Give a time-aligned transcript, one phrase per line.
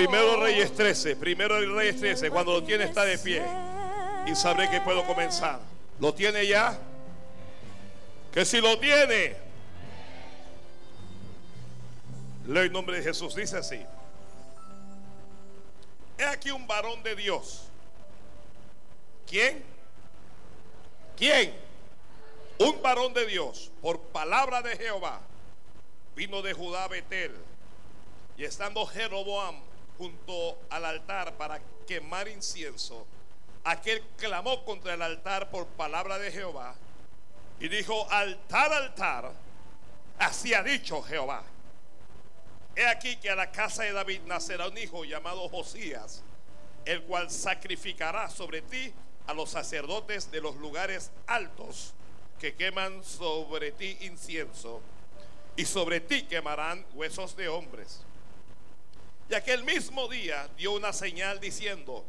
[0.00, 3.44] Primero Reyes 13, primero Reyes 13, cuando lo tiene está de pie
[4.26, 5.60] y sabré que puedo comenzar.
[5.98, 6.78] ¿Lo tiene ya?
[8.32, 9.36] Que si lo tiene,
[12.46, 13.78] leo el nombre de Jesús, dice así.
[16.16, 17.68] He aquí un varón de Dios.
[19.26, 19.62] ¿Quién?
[21.14, 21.54] ¿Quién?
[22.56, 25.20] Un varón de Dios, por palabra de Jehová,
[26.16, 27.36] vino de Judá a Betel.
[28.38, 29.68] Y estando Jeroboam
[30.00, 33.06] junto al altar para quemar incienso,
[33.64, 36.74] aquel clamó contra el altar por palabra de Jehová
[37.60, 39.30] y dijo, altar, altar,
[40.18, 41.44] así ha dicho Jehová.
[42.74, 46.22] He aquí que a la casa de David nacerá un hijo llamado Josías,
[46.86, 48.94] el cual sacrificará sobre ti
[49.26, 51.92] a los sacerdotes de los lugares altos
[52.38, 54.80] que queman sobre ti incienso,
[55.56, 58.02] y sobre ti quemarán huesos de hombres.
[59.30, 62.04] Y aquel mismo día dio una señal diciendo,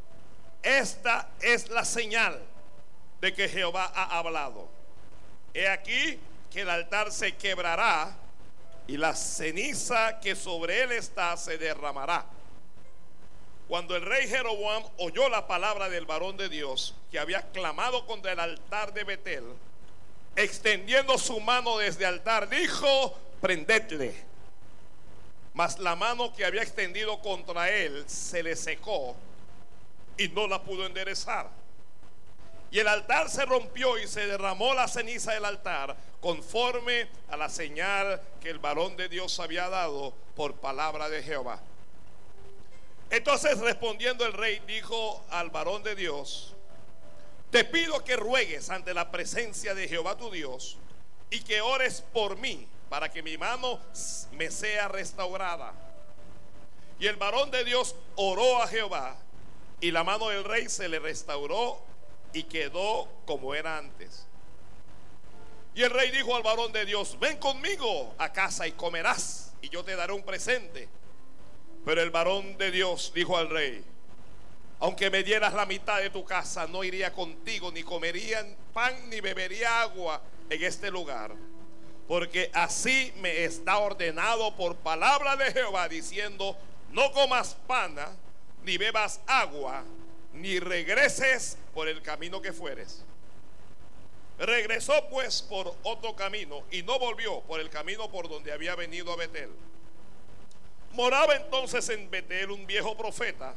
[0.64, 2.42] esta es la señal
[3.22, 4.68] de que Jehová ha hablado.
[5.54, 6.18] He aquí
[6.50, 8.18] que el altar se quebrará
[8.88, 12.26] y la ceniza que sobre él está se derramará.
[13.68, 18.32] Cuando el rey Jeroboam oyó la palabra del varón de Dios que había clamado contra
[18.32, 19.44] el altar de Betel,
[20.36, 24.31] extendiendo su mano desde el altar, dijo, prendedle.
[25.54, 29.16] Mas la mano que había extendido contra él se le secó
[30.18, 31.50] y no la pudo enderezar.
[32.72, 37.50] Y el altar se rompió y se derramó la ceniza del altar conforme a la
[37.50, 41.60] señal que el varón de Dios había dado por palabra de Jehová.
[43.10, 46.56] Entonces respondiendo el rey dijo al varón de Dios,
[47.50, 50.78] te pido que ruegues ante la presencia de Jehová tu Dios
[51.30, 53.80] y que ores por mí para que mi mano
[54.34, 55.72] me sea restaurada.
[57.00, 59.16] Y el varón de Dios oró a Jehová
[59.80, 61.82] y la mano del rey se le restauró
[62.34, 64.28] y quedó como era antes.
[65.74, 69.70] Y el rey dijo al varón de Dios, ven conmigo a casa y comerás y
[69.70, 70.90] yo te daré un presente.
[71.86, 73.86] Pero el varón de Dios dijo al rey,
[74.82, 79.22] aunque me dieras la mitad de tu casa, no iría contigo, ni comería pan, ni
[79.22, 81.34] bebería agua en este lugar.
[82.08, 86.58] Porque así me está ordenado por palabra de Jehová, diciendo,
[86.92, 88.10] no comas pana,
[88.64, 89.84] ni bebas agua,
[90.34, 93.04] ni regreses por el camino que fueres.
[94.38, 99.14] Regresó pues por otro camino y no volvió por el camino por donde había venido
[99.14, 99.52] a Betel.
[100.94, 103.54] Moraba entonces en Betel un viejo profeta,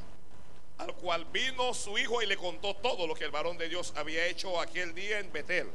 [0.79, 3.93] al cual vino su hijo y le contó todo lo que el varón de Dios
[3.97, 5.69] había hecho aquel día en Betel.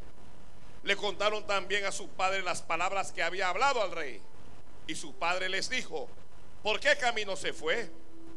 [0.83, 4.21] Le contaron también a su padre las palabras que había hablado al rey.
[4.87, 6.07] Y su padre les dijo,
[6.63, 7.91] ¿por qué camino se fue?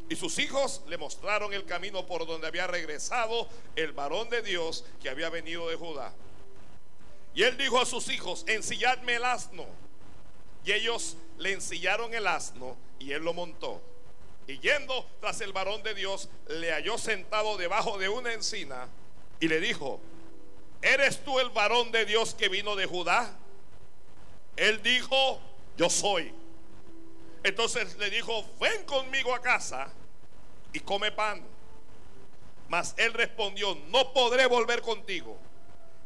[0.08, 4.84] Y sus hijos le mostraron el camino por donde había regresado el varón de Dios
[5.00, 6.12] que había venido de Judá.
[7.34, 9.66] Y él dijo a sus hijos, ensilladme el asno.
[10.64, 13.80] Y ellos le ensillaron el asno y él lo montó.
[14.46, 18.88] Y yendo tras el varón de Dios, le halló sentado debajo de una encina
[19.40, 20.00] y le dijo,
[20.82, 23.34] ¿eres tú el varón de Dios que vino de Judá?
[24.56, 25.40] Él dijo,
[25.76, 26.34] yo soy.
[27.44, 29.88] Entonces le dijo, ven conmigo a casa
[30.72, 31.42] y come pan.
[32.68, 35.36] Mas él respondió, no podré volver contigo,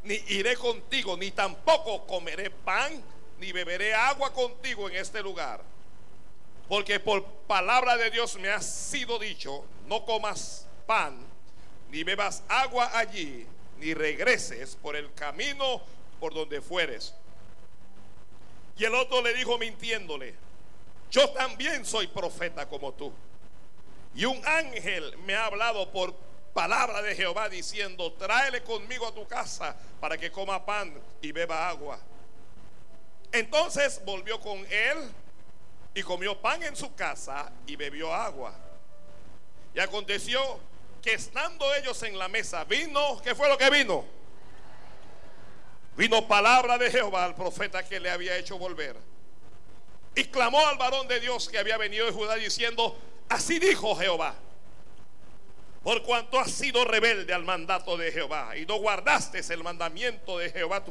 [0.02, 3.02] ni iré contigo, ni tampoco comeré pan,
[3.38, 5.62] ni beberé agua contigo en este lugar.
[6.68, 11.16] Porque por palabra de Dios me ha sido dicho, no comas pan,
[11.90, 13.46] ni bebas agua allí,
[13.78, 15.82] ni regreses por el camino
[16.20, 17.14] por donde fueres.
[18.78, 20.34] Y el otro le dijo mintiéndole,
[21.10, 23.12] yo también soy profeta como tú.
[24.14, 26.14] Y un ángel me ha hablado por
[26.52, 31.68] palabra de Jehová diciendo, tráele conmigo a tu casa para que coma pan y beba
[31.68, 31.98] agua.
[33.32, 35.12] Entonces volvió con él
[35.94, 38.54] y comió pan en su casa y bebió agua.
[39.74, 40.58] Y aconteció
[41.06, 44.04] que estando ellos en la mesa, vino, ¿qué fue lo que vino?
[45.96, 48.96] Vino palabra de Jehová al profeta que le había hecho volver.
[50.16, 52.98] Y clamó al varón de Dios que había venido de Judá diciendo,
[53.28, 54.34] así dijo Jehová,
[55.84, 60.50] por cuanto has sido rebelde al mandato de Jehová y no guardaste el mandamiento de
[60.50, 60.82] Jehová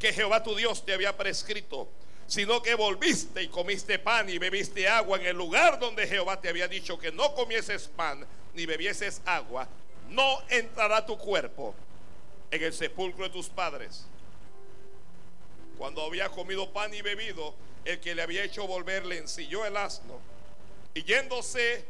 [0.00, 1.88] que Jehová tu Dios te había prescrito,
[2.26, 6.48] sino que volviste y comiste pan y bebiste agua en el lugar donde Jehová te
[6.48, 9.68] había dicho que no comieses pan ni bebieses agua,
[10.08, 11.74] no entrará tu cuerpo
[12.50, 14.06] en el sepulcro de tus padres.
[15.78, 17.54] Cuando había comido pan y bebido,
[17.84, 20.20] el que le había hecho volver le ensilló el asno
[20.94, 21.84] y yéndose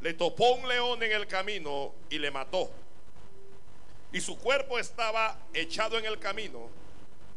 [0.00, 2.70] le topó un león en el camino y le mató.
[4.12, 6.70] Y su cuerpo estaba echado en el camino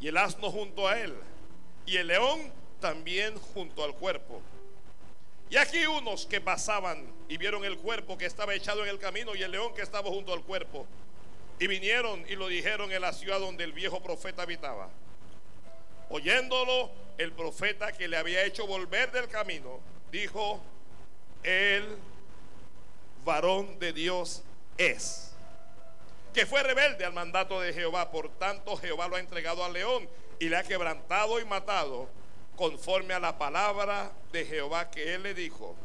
[0.00, 1.14] y el asno junto a él
[1.86, 4.40] y el león también junto al cuerpo.
[5.50, 9.34] Y aquí unos que pasaban y vieron el cuerpo que estaba echado en el camino
[9.34, 10.86] y el león que estaba junto al cuerpo.
[11.58, 14.88] Y vinieron y lo dijeron en la ciudad donde el viejo profeta habitaba.
[16.08, 19.80] Oyéndolo, el profeta que le había hecho volver del camino,
[20.10, 20.60] dijo,
[21.42, 21.96] el
[23.24, 24.42] varón de Dios
[24.78, 25.32] es.
[26.34, 30.08] Que fue rebelde al mandato de Jehová, por tanto Jehová lo ha entregado al león
[30.42, 32.08] y le ha quebrantado y matado
[32.56, 35.76] conforme a la palabra de Jehová que él le dijo.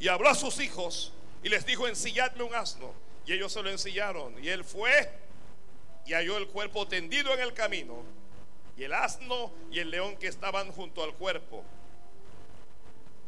[0.00, 1.12] Y habló a sus hijos
[1.42, 2.94] y les dijo, ensilladme un asno.
[3.26, 4.42] Y ellos se lo ensillaron.
[4.42, 5.12] Y él fue
[6.06, 8.02] y halló el cuerpo tendido en el camino.
[8.78, 11.62] Y el asno y el león que estaban junto al cuerpo.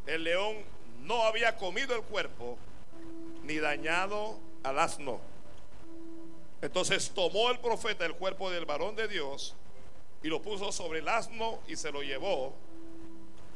[0.07, 0.57] El león
[1.03, 2.57] no había comido el cuerpo
[3.43, 5.21] ni dañado al asno.
[6.63, 9.55] Entonces tomó el profeta el cuerpo del varón de Dios
[10.27, 12.53] y lo puso sobre el asno y se lo llevó.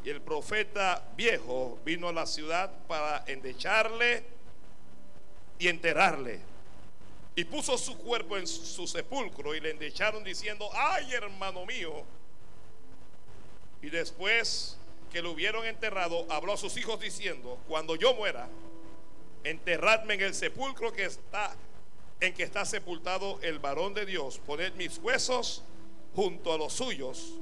[0.04, 4.22] Y el profeta viejo vino a la ciudad para endecharle
[5.58, 6.38] y enterrarle.
[7.34, 12.04] Y puso su cuerpo en su sepulcro y le endecharon diciendo, ay hermano mío.
[13.82, 14.78] Y después
[15.10, 18.48] que lo hubieron enterrado, habló a sus hijos diciendo, cuando yo muera,
[19.42, 21.52] enterradme en el sepulcro que está
[22.20, 25.64] en que está sepultado el varón de Dios, poned mis huesos
[26.14, 27.34] junto a los suyos,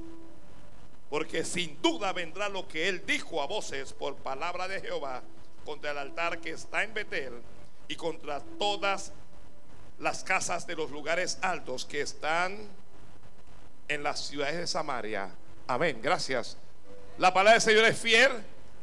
[1.09, 5.23] porque sin duda vendrá lo que él dijo a voces por palabra de Jehová
[5.65, 7.33] contra el altar que está en Betel
[7.87, 9.11] y contra todas
[9.99, 12.57] las casas de los lugares altos que están
[13.87, 15.31] en las ciudades de Samaria.
[15.67, 16.57] Amén, gracias.
[17.17, 18.31] La palabra del Señor es fiel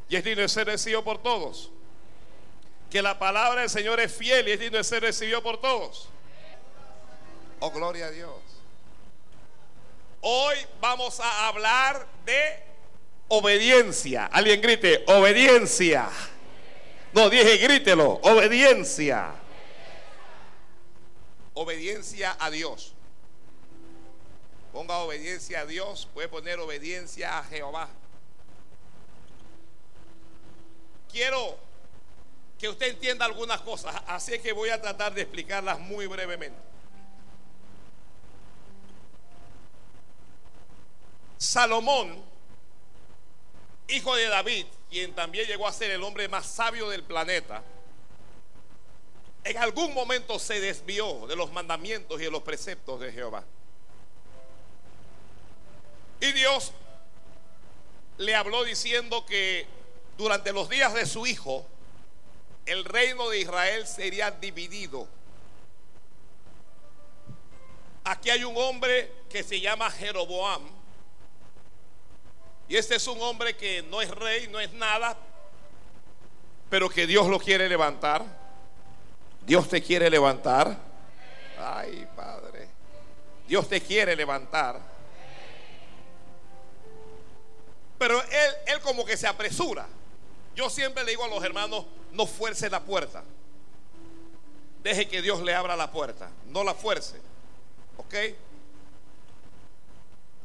[0.09, 1.71] y es digno de ser recibido por todos.
[2.91, 6.09] Que la palabra del Señor es fiel y es digno de ser recibido por todos.
[7.61, 8.46] Oh, gloria a Dios.
[10.21, 12.63] Hoy vamos a hablar de
[13.29, 14.27] obediencia.
[14.27, 16.09] Alguien grite, obediencia.
[17.13, 19.33] No, dije grítelo, obediencia.
[21.55, 22.93] Obediencia a Dios.
[24.73, 27.89] Ponga obediencia a Dios, puede poner obediencia a Jehová.
[31.11, 31.59] Quiero
[32.59, 36.59] que usted entienda algunas cosas, así que voy a tratar de explicarlas muy brevemente.
[41.39, 42.23] Salomón,
[43.89, 47.63] hijo de David, quien también llegó a ser el hombre más sabio del planeta,
[49.45, 53.45] en algún momento se desvió de los mandamientos y de los preceptos de Jehová.
[56.21, 56.73] Y Dios
[58.19, 59.67] le habló diciendo que
[60.17, 61.67] durante los días de su hijo,
[62.65, 65.07] el reino de Israel sería dividido.
[68.03, 70.63] Aquí hay un hombre que se llama Jeroboam,
[72.69, 75.17] y este es un hombre que no es rey, no es nada,
[76.69, 78.25] pero que Dios lo quiere levantar.
[79.47, 80.77] Dios te quiere levantar.
[81.59, 82.69] Ay, Padre.
[83.47, 84.81] Dios te quiere levantar.
[87.99, 89.87] Pero él, él como que se apresura.
[90.57, 93.23] Yo siempre le digo a los hermanos, no fuerce la puerta.
[94.83, 96.31] Deje que Dios le abra la puerta.
[96.49, 97.21] No la fuerce.
[97.97, 98.15] ¿Ok?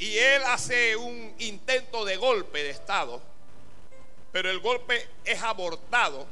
[0.02, 3.22] Y él hace un intento de golpe de Estado,
[4.32, 6.26] pero el golpe es abortado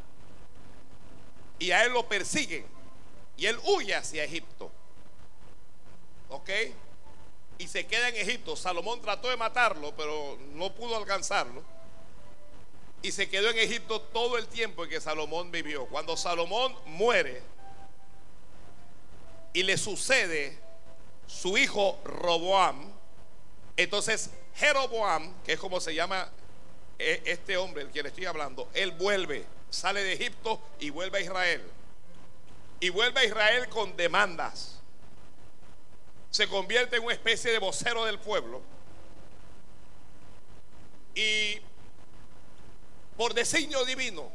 [1.59, 2.65] y a él lo persiguen
[3.38, 4.71] y él huye hacia Egipto.
[6.29, 6.49] ¿Ok?
[7.59, 8.55] Y se queda en Egipto.
[8.55, 11.61] Salomón trató de matarlo, pero no pudo alcanzarlo.
[13.03, 15.85] Y se quedó en Egipto todo el tiempo en que Salomón vivió.
[15.85, 17.43] Cuando Salomón muere
[19.53, 20.57] y le sucede
[21.27, 22.97] su hijo Roboam,
[23.83, 26.29] entonces, Jeroboam, que es como se llama
[26.98, 31.19] eh, este hombre, el que le estoy hablando, él vuelve, sale de Egipto y vuelve
[31.19, 31.63] a Israel.
[32.81, 34.79] Y vuelve a Israel con demandas.
[36.29, 38.62] Se convierte en una especie de vocero del pueblo.
[41.15, 41.62] Y
[43.15, 44.29] por designio divino,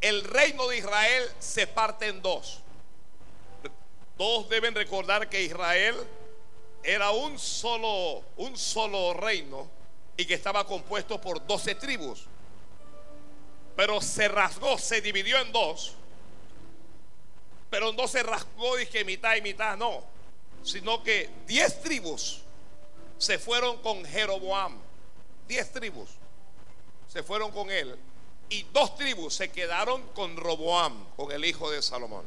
[0.00, 2.60] el reino de Israel se parte en dos.
[4.16, 5.94] Todos deben recordar que Israel
[6.82, 9.68] era un solo, un solo reino
[10.16, 12.24] y que estaba compuesto por doce tribus.
[13.76, 15.94] Pero se rasgó, se dividió en dos.
[17.70, 20.04] Pero no se rasgó y que mitad y mitad, no.
[20.62, 22.42] Sino que diez tribus
[23.18, 24.78] se fueron con Jeroboam.
[25.48, 26.10] Diez tribus
[27.12, 27.98] se fueron con él.
[28.48, 32.24] y dos tribus se quedaron con Roboam, con el hijo de Salomón.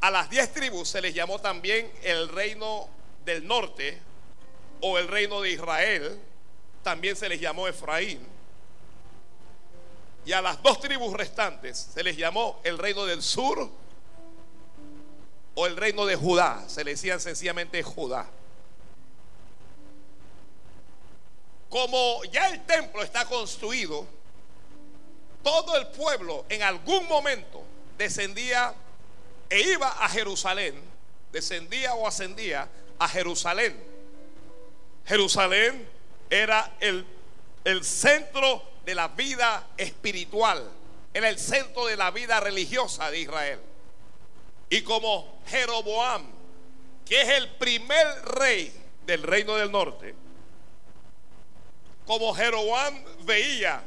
[0.00, 2.88] A las diez tribus se les llamó también el reino
[3.28, 4.00] del norte
[4.80, 6.18] o el reino de Israel,
[6.82, 8.26] también se les llamó Efraín.
[10.24, 13.70] Y a las dos tribus restantes se les llamó el reino del sur
[15.54, 16.64] o el reino de Judá.
[16.68, 18.28] Se le decían sencillamente Judá.
[21.68, 24.06] Como ya el templo está construido,
[25.42, 27.62] todo el pueblo en algún momento
[27.98, 28.74] descendía
[29.50, 30.80] e iba a Jerusalén,
[31.30, 32.68] descendía o ascendía
[32.98, 33.76] a Jerusalén.
[35.06, 35.88] Jerusalén
[36.30, 37.04] era el,
[37.64, 40.70] el centro de la vida espiritual,
[41.14, 43.60] era el centro de la vida religiosa de Israel.
[44.70, 46.26] Y como Jeroboam,
[47.04, 48.72] que es el primer rey
[49.06, 50.14] del reino del norte,
[52.06, 53.82] como Jeroboam veía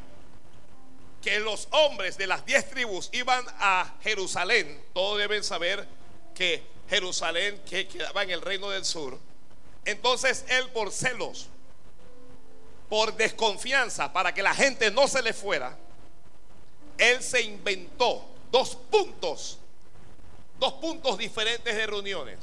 [1.21, 5.87] que los hombres de las diez tribus iban a Jerusalén, todos deben saber
[6.33, 9.17] que Jerusalén que quedaba en el reino del sur,
[9.85, 11.47] entonces él por celos,
[12.89, 15.77] por desconfianza, para que la gente no se le fuera,
[16.97, 19.57] él se inventó dos puntos,
[20.59, 22.39] dos puntos diferentes de reuniones.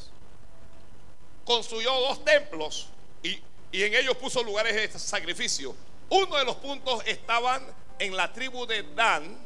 [1.44, 2.86] Construyó dos templos
[3.22, 3.38] y,
[3.70, 5.76] y en ellos puso lugares de sacrificio.
[6.08, 7.62] Uno de los puntos estaban
[7.98, 9.36] en la tribu de Dan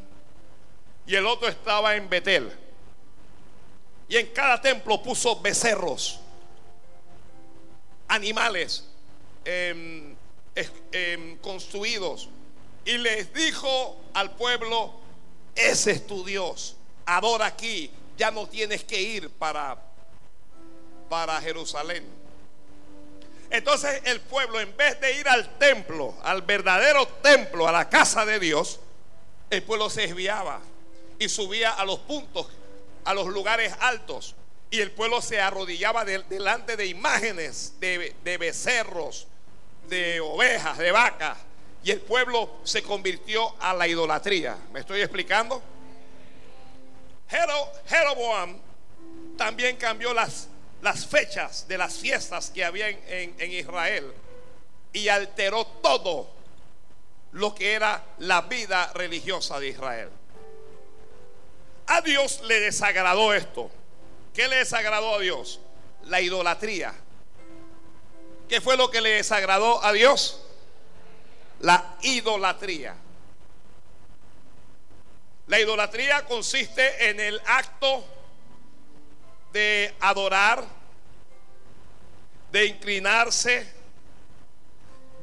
[1.09, 2.53] y el otro estaba en Betel.
[4.13, 6.21] Y en cada templo puso becerros,
[8.09, 8.85] animales
[9.43, 10.15] em,
[10.93, 12.29] em, construidos.
[12.85, 14.93] Y les dijo al pueblo,
[15.55, 16.77] ese es tu Dios,
[17.07, 19.79] adora aquí, ya no tienes que ir para,
[21.09, 22.05] para Jerusalén.
[23.49, 28.27] Entonces el pueblo, en vez de ir al templo, al verdadero templo, a la casa
[28.27, 28.79] de Dios,
[29.49, 30.61] el pueblo se desviaba
[31.19, 32.49] y subía a los puntos,
[33.05, 34.35] a los lugares altos.
[34.71, 39.29] Y el pueblo se arrodillaba delante de imágenes de, becerros,
[39.89, 41.37] de ovejas, de vacas.
[41.85, 44.57] Y el pueblo se convirtió a la idolatría.
[44.73, 45.63] ¿Me estoy explicando?
[47.87, 48.59] Jeroboam
[49.37, 54.13] también cambió las fechas de las fiestas que había en, Israel
[54.93, 56.31] y alteró todo
[57.33, 60.11] lo que era la vida religiosa de Israel.
[61.93, 63.71] A Dios le desagradó esto.
[64.33, 65.61] ¿Qué le desagradó a Dios?
[66.05, 66.95] La idolatría.
[68.49, 70.43] ¿Qué fue lo que le desagradó a Dios?
[71.61, 72.97] La idolatría.
[75.49, 78.03] La idolatría consiste en el acto
[79.53, 80.65] de adorar,
[82.53, 83.71] de inclinarse,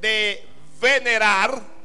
[0.02, 0.48] de
[0.80, 1.79] venerar.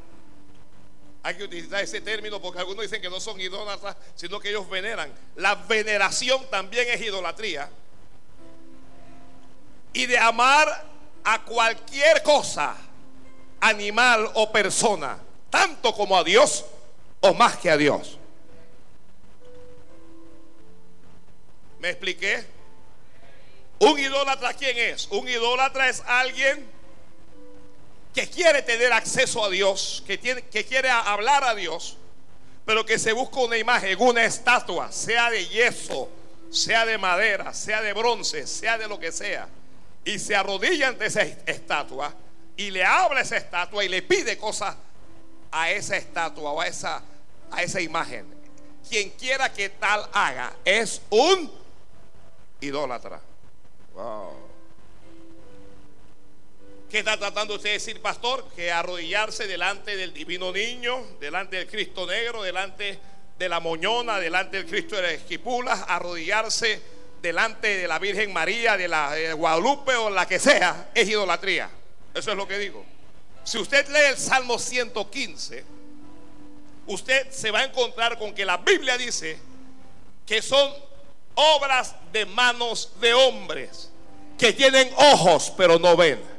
[1.24, 4.68] Hay que utilizar ese término porque algunos dicen que no son idólatras, sino que ellos
[4.68, 5.10] veneran.
[5.36, 7.70] La veneración también es idolatría.
[9.94, 10.86] Y de amar
[11.24, 12.76] a cualquier cosa,
[13.58, 16.66] animal o persona, tanto como a Dios
[17.20, 18.18] o más que a Dios.
[21.78, 22.44] ¿Me expliqué?
[23.78, 25.06] Un idólatra, ¿quién es?
[25.06, 26.73] Un idólatra es alguien
[28.14, 31.96] que quiere tener acceso a Dios, que, quiere hablar a Dios,
[32.64, 36.08] pero que se busca una imagen, una estatua, sea de yeso,
[36.48, 39.48] sea de madera, sea de bronce, sea de lo que sea,
[40.04, 42.14] y se arrodilla ante esa estatua
[42.56, 44.76] y le habla a esa estatua y le pide cosas
[45.50, 47.02] a esa estatua o a esa,
[47.50, 48.32] a esa imagen.
[48.88, 51.50] Quien quiera que tal haga es un
[52.60, 53.20] idólatra.
[53.94, 54.43] Wow.
[56.94, 58.46] ¿Qué está tratando usted de decir, pastor?
[58.54, 63.00] Que arrodillarse delante del divino niño, delante del Cristo negro, delante
[63.36, 66.80] de la moñona, delante del Cristo de las esquipulas, arrodillarse
[67.20, 71.68] delante de la Virgen María, de la Guadalupe o la que sea, es idolatría.
[72.14, 72.86] Eso es lo que digo.
[73.42, 75.64] Si usted lee el Salmo 115,
[76.86, 79.36] usted se va a encontrar con que la Biblia dice
[80.24, 80.72] que son
[81.34, 83.90] obras de manos de hombres
[84.38, 86.33] que tienen ojos pero no ven,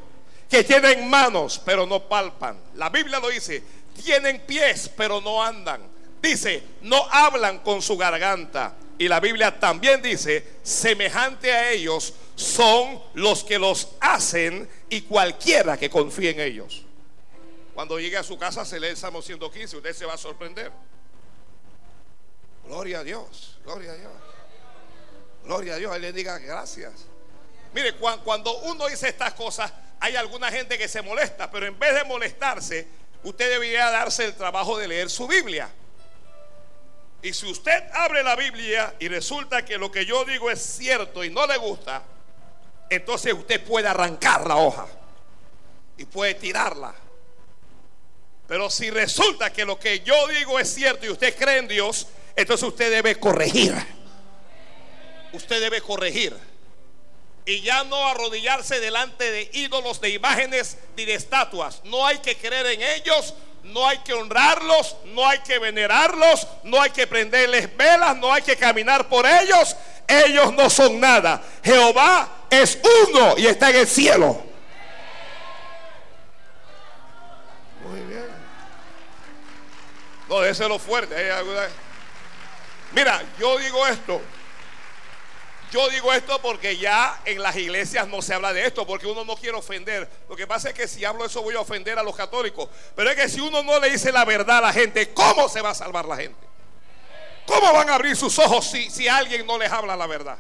[0.50, 2.60] que tienen manos pero no palpan.
[2.75, 3.64] La Biblia lo dice,
[4.04, 5.82] tienen pies pero no andan.
[6.22, 8.75] Dice, no hablan con su garganta.
[8.98, 15.78] Y la Biblia también dice, semejante a ellos son los que los hacen y cualquiera
[15.78, 16.84] que confíe en ellos.
[17.74, 20.72] Cuando llegue a su casa se lee el Salmo 115, usted se va a sorprender.
[22.66, 24.12] Gloria a Dios, gloria a Dios.
[25.44, 26.94] Gloria a Dios, Él le diga gracias.
[27.74, 29.72] Mire, cuando uno dice estas cosas,
[30.05, 32.88] hay alguna gente que se molesta, pero en vez de molestarse,
[33.24, 35.67] usted debería darse el trabajo de leer su Biblia.
[37.24, 41.24] Y si usted abre la Biblia y resulta que lo que yo digo es cierto
[41.24, 42.03] y no le gusta,
[42.88, 44.85] entonces usted puede arrancar la hoja
[45.97, 46.93] y puede tirarla.
[48.47, 52.07] Pero si resulta que lo que yo digo es cierto y usted cree en Dios,
[52.35, 53.74] entonces usted debe corregir.
[55.33, 56.38] Usted debe corregir.
[57.46, 61.82] Y ya no arrodillarse delante de ídolos, de imágenes ni de estatuas.
[61.84, 66.82] No hay que creer en ellos, no hay que honrarlos, no hay que venerarlos, no
[66.82, 69.75] hay que prenderles velas, no hay que caminar por ellos.
[70.08, 71.42] Ellos no son nada.
[71.64, 74.44] Jehová es uno y está en el cielo.
[77.88, 78.25] Muy bien.
[80.30, 81.16] No, ese es lo fuerte.
[82.92, 84.22] Mira, yo digo esto.
[85.75, 89.25] Yo digo esto porque ya en las iglesias no se habla de esto, porque uno
[89.25, 90.10] no quiere ofender.
[90.29, 92.70] Lo que pasa es que si hablo eso voy a ofender a los católicos.
[92.96, 95.60] Pero es que si uno no le dice la verdad a la gente, ¿cómo se
[95.60, 96.48] va a salvar la gente?
[97.46, 100.38] ¿Cómo van a abrir sus ojos si, si alguien no les habla la verdad?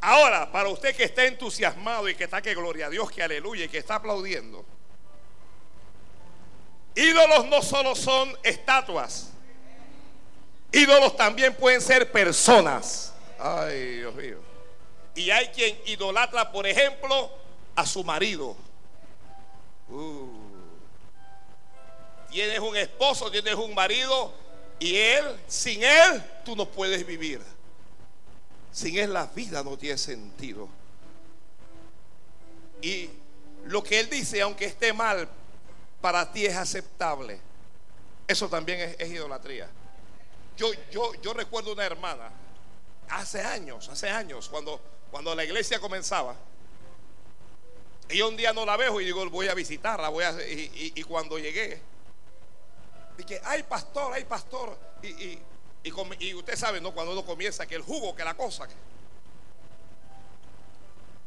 [0.00, 3.66] Ahora, para usted que está entusiasmado y que está que gloria a Dios, que aleluya
[3.66, 4.64] y que está aplaudiendo,
[6.96, 9.33] ídolos no solo son estatuas,
[10.74, 13.12] ídolos también pueden ser personas.
[13.38, 14.38] Ay, Dios mío.
[15.14, 17.30] Y hay quien idolatra, por ejemplo,
[17.76, 18.56] a su marido.
[19.88, 20.44] Uh.
[22.30, 24.32] Tienes un esposo, tienes un marido
[24.78, 27.40] y él, sin él, tú no puedes vivir.
[28.72, 30.68] Sin él la vida no tiene sentido.
[32.82, 33.08] Y
[33.66, 35.28] lo que él dice, aunque esté mal,
[36.00, 37.40] para ti es aceptable.
[38.26, 39.70] Eso también es, idolatría.
[40.56, 42.30] Yo, yo, yo recuerdo una hermana,
[43.08, 44.80] hace años, hace años, cuando,
[45.10, 46.36] cuando la iglesia comenzaba.
[48.08, 50.08] Y un día no la veo y digo, voy a visitarla.
[50.08, 51.80] Voy a, y, cuando llegué,
[53.16, 54.78] dije, ay pastor, ay pastor.
[55.02, 55.38] Y,
[55.82, 56.92] y, usted sabe, ¿no?
[56.92, 58.68] Cuando uno comienza, que el jugo, que la cosa.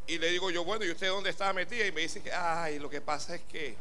[0.05, 1.85] Y le digo yo, bueno, ¿y usted dónde estaba metida?
[1.85, 3.75] Y me dice que, ay, lo que pasa es que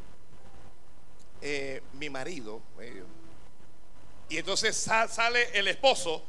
[1.40, 2.60] eh, mi marido,
[4.28, 6.22] y entonces sale el esposo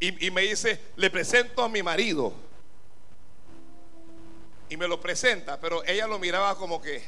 [0.00, 2.32] y, me dice, le presento a mi marido.
[4.68, 7.02] Y me lo presenta, pero ella lo miraba como que,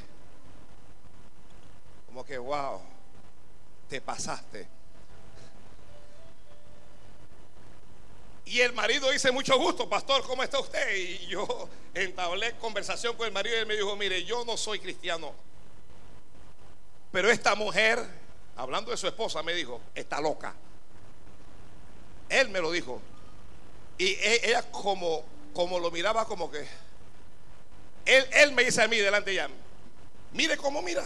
[2.06, 2.80] como que, wow,
[3.88, 4.68] te pasaste.
[8.46, 10.96] Y el marido dice, mucho gusto, pastor, ¿cómo está usted?
[10.96, 14.78] Y yo entablé conversación con el marido y él me dijo, mire, yo no soy
[14.78, 15.34] cristiano.
[17.10, 18.06] Pero esta mujer,
[18.56, 20.54] hablando de su esposa, me dijo, está loca.
[22.28, 23.00] Él me lo dijo.
[23.98, 26.66] Y ella como, como lo miraba como que...
[28.04, 29.48] Él, él me dice a mí delante de ella,
[30.32, 31.04] mire cómo mira.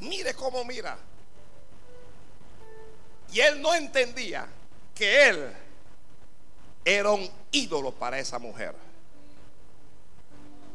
[0.00, 0.98] Mire cómo mira.
[3.32, 4.46] Y él no entendía
[4.94, 5.52] que él
[6.84, 8.74] era un ídolo para esa mujer.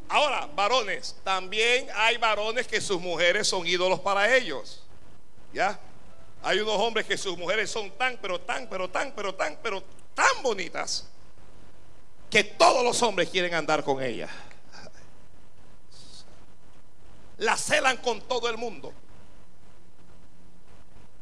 [0.08, 4.82] Ahora, varones, también hay varones que sus mujeres son ídolos para ellos.
[5.52, 5.78] ¿Ya?
[6.42, 9.82] Hay unos hombres que sus mujeres son tan, pero tan, pero tan, pero tan, pero
[10.14, 11.06] tan bonitas
[12.30, 14.30] que todos los hombres quieren andar con ellas.
[17.38, 18.92] La celan con todo el mundo.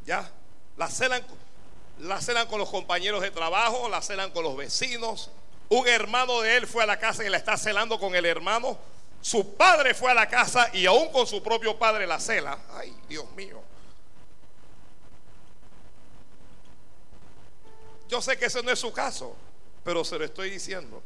[0.04, 0.30] ¿Ya?
[0.76, 1.24] La celan,
[1.98, 5.30] la celan con los compañeros de trabajo, la celan con los vecinos.
[5.68, 8.78] Un hermano de él fue a la casa y la está celando con el hermano.
[9.20, 12.58] Su padre fue a la casa y aún con su propio padre la cela.
[12.74, 13.60] Ay, Dios mío.
[18.08, 19.34] Yo sé que ese no es su caso,
[19.82, 21.02] pero se lo estoy diciendo.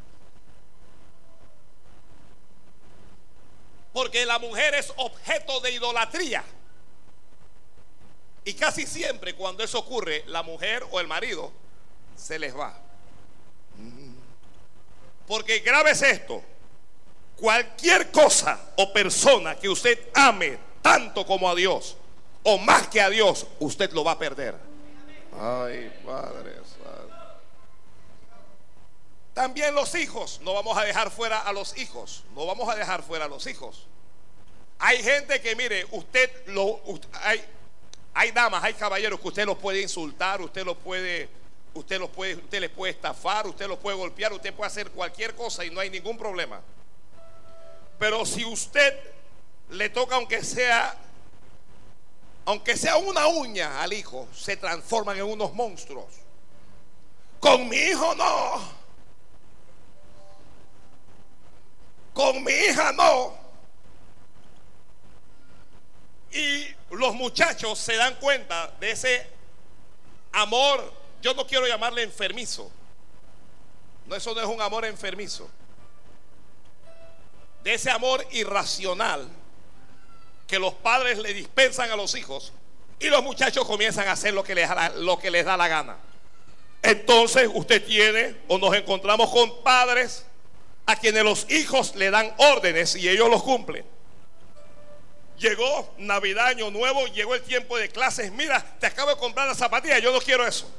[3.95, 6.45] Porque la mujer es objeto de idolatría.
[8.45, 11.53] Y casi siempre cuando eso ocurre, la mujer o el marido
[12.17, 12.90] se les va.
[15.31, 16.43] Porque grave es esto.
[17.37, 21.97] Cualquier cosa o persona que usted ame tanto como a Dios
[22.43, 24.57] o más que a Dios, usted lo va a perder.
[25.41, 26.57] Ay, Padre.
[29.33, 33.05] También los hijos, no vamos a dejar fuera a los hijos, no vamos a dejar
[33.05, 33.87] fuera a los hijos.
[34.81, 36.81] Hay gente que, mire, usted lo,
[37.23, 37.41] hay,
[38.15, 41.29] hay damas, hay caballeros que usted los puede insultar, usted los puede,
[41.75, 45.35] usted los puede, usted les puede estafar, usted los puede golpear, usted puede hacer cualquier
[45.35, 46.61] cosa y no hay ningún problema.
[47.99, 48.99] Pero si usted
[49.71, 50.97] le toca aunque sea
[52.47, 56.09] aunque sea una uña al hijo, se transforman en unos monstruos.
[57.39, 58.81] Con mi hijo no.
[62.13, 63.35] Con mi hija no.
[66.33, 69.27] Y los muchachos se dan cuenta de ese
[70.33, 72.71] amor, yo no quiero llamarle enfermizo.
[74.07, 75.49] No, eso no es un amor enfermizo.
[77.63, 79.29] De ese amor irracional
[80.47, 82.53] que los padres le dispensan a los hijos
[82.99, 85.97] y los muchachos comienzan a hacer lo que les, lo que les da la gana.
[86.83, 90.25] Entonces usted tiene o nos encontramos con padres
[90.87, 93.85] a quienes los hijos le dan órdenes y ellos los cumplen.
[95.39, 98.33] Llegó Navidad, Año Nuevo, llegó el tiempo de clases.
[98.33, 100.71] Mira, te acabo de comprar la zapatilla, yo no quiero eso.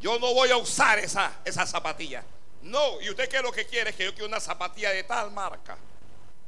[0.00, 2.24] Yo no voy a usar esa, esa zapatilla.
[2.62, 5.30] No, y usted qué es lo que quiere, que yo quiero una zapatilla de tal
[5.30, 5.76] marca.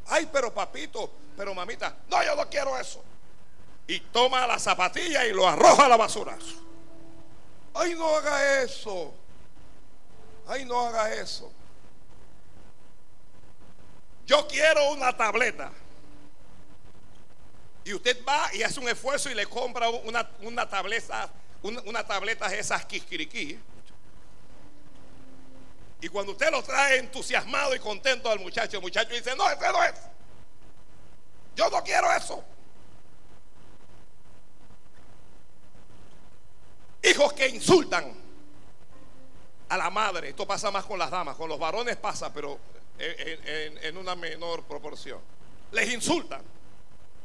[0.07, 3.03] Ay, pero papito, pero mamita, no, yo no quiero eso.
[3.87, 6.37] Y toma la zapatilla y lo arroja a la basura.
[7.75, 9.15] Ay, no haga eso.
[10.47, 11.51] Ay, no haga eso.
[14.27, 15.73] Yo quiero una tableta.
[17.85, 21.29] Y usted va y hace un esfuerzo y le compra una, una tableta,
[21.63, 23.59] una, tableta de esas quisquiriquí.
[26.01, 29.73] Y cuando usted lo trae entusiasmado y contento al muchacho, el muchacho dice, no, ese
[29.73, 29.95] no es.
[31.55, 32.45] Yo no quiero eso.
[37.03, 38.13] Hijos que insultan
[39.69, 40.31] a la madre.
[40.31, 41.37] Esto pasa más con las damas.
[41.37, 42.59] Con los varones pasa, pero
[42.99, 45.21] en, una menor proporción.
[45.73, 46.43] Les insultan.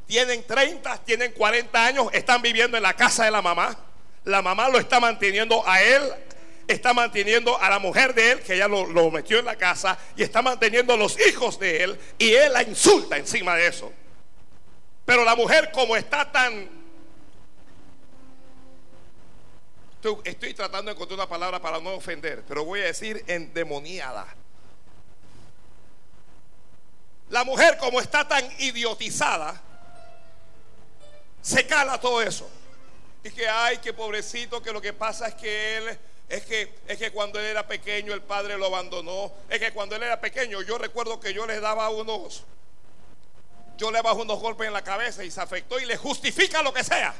[0.06, 3.76] Tienen 30, tienen 40 años, están viviendo en la casa de la mamá.
[4.24, 6.02] La mamá lo está manteniendo a él,
[6.66, 10.22] está manteniendo a la mujer de él, que ya lo, metió en la casa, y
[10.22, 13.92] está manteniendo a los hijos de él, y él la insulta encima de eso.
[15.04, 16.78] Pero la mujer, como está tan
[20.24, 24.26] Estoy tratando de encontrar una palabra para no ofender, pero voy a decir endemoniada.
[27.30, 29.60] La mujer como está tan idiotizada,
[31.42, 32.48] se cala todo eso.
[33.22, 37.10] Que ay, que pobrecito, que lo que pasa es que él es que es que
[37.10, 40.78] cuando él era pequeño el padre lo abandonó, es que cuando él era pequeño yo
[40.78, 42.44] recuerdo que yo le daba unos
[43.76, 46.72] yo le bajo unos golpes en la cabeza y se afectó y le justifica lo
[46.72, 47.14] que sea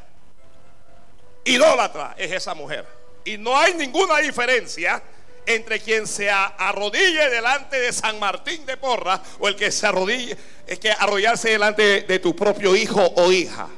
[1.49, 2.87] idólatra es esa mujer.
[3.25, 5.03] Y no hay ninguna diferencia
[5.47, 10.37] entre quien se arrodille delante de San Martín de Porra o el que se arrodille,
[10.67, 13.69] es que arrodillarse delante de, tu propio hijo o hija.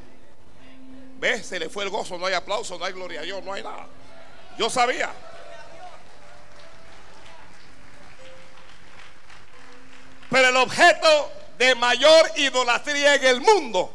[1.20, 1.46] ¿Ves?
[1.46, 3.62] Se le fue el gozo, no hay aplauso, no hay gloria a Dios, no hay
[3.62, 3.86] nada.
[4.58, 5.12] Yo sabía.
[10.30, 13.92] Pero el objeto de mayor idolatría en el mundo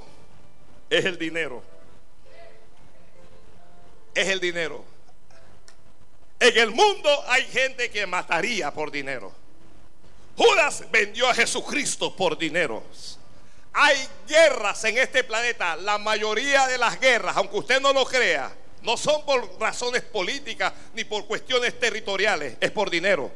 [0.90, 1.76] es el dinero
[4.16, 4.84] es el dinero.
[6.40, 9.32] En el mundo hay gente que mataría por dinero.
[10.38, 12.84] Judas vendió a Jesucristo por dinero.
[13.78, 15.76] Hay guerras en este planeta.
[15.76, 18.50] La mayoría de las guerras, aunque usted no lo crea,
[18.84, 23.30] no son por razones políticas ni por cuestiones territoriales, es por dinero.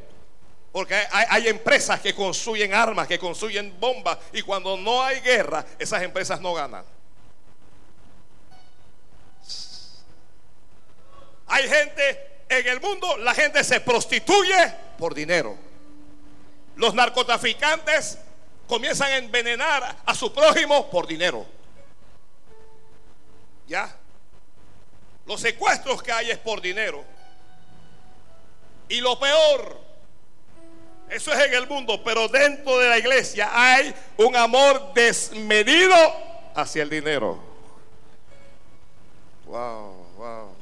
[0.72, 6.02] Porque hay, empresas que construyen armas, que construyen bombas, y cuando no hay guerra, esas
[6.02, 6.84] empresas no ganan.
[11.48, 15.58] Hay gente en el mundo, la gente se prostituye por dinero.
[16.76, 18.16] Los narcotraficantes
[18.70, 21.44] comienzan a envenenar a su prójimo por dinero.
[23.66, 23.92] ¿Ya?
[25.26, 27.04] Los secuestros que hay es por dinero.
[28.88, 29.76] Y lo peor,
[31.08, 35.96] eso es en el mundo, pero dentro de la iglesia hay un amor desmedido
[36.54, 37.40] hacia el dinero.
[39.46, 40.59] Wow, wow.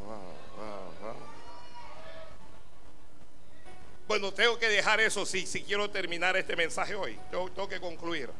[4.08, 7.18] Bueno, tengo que dejar eso si, si quiero terminar este mensaje hoy.
[7.30, 8.30] Tengo, tengo que concluir.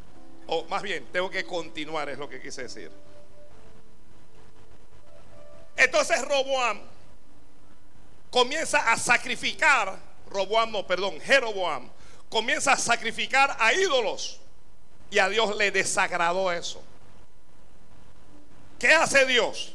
[0.46, 2.90] O más bien, tengo que continuar, es lo que quise decir.
[5.76, 6.80] Entonces Roboam
[8.30, 9.98] comienza a sacrificar,
[10.30, 11.90] Roboam no, perdón, Jeroboam,
[12.30, 14.40] comienza a sacrificar a ídolos.
[15.10, 16.82] Y a Dios le desagradó eso.
[18.78, 19.74] ¿Qué hace Dios?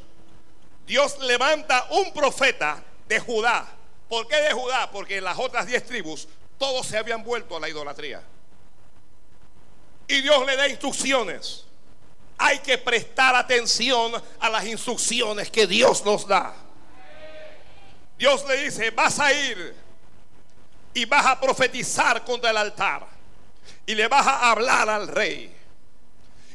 [0.87, 3.67] Dios levanta un profeta de Judá
[4.13, 4.91] ¿Por qué de Judá?
[4.91, 6.27] Porque en las otras diez tribus
[6.59, 8.21] todos se habían vuelto a la idolatría.
[10.07, 11.65] Y Dios le da instrucciones.
[12.37, 16.53] Hay que prestar atención a las instrucciones que Dios nos da.
[18.15, 19.75] Dios le dice, vas a ir
[20.93, 23.07] y vas a profetizar contra el altar.
[23.83, 25.51] Y le vas a hablar al rey.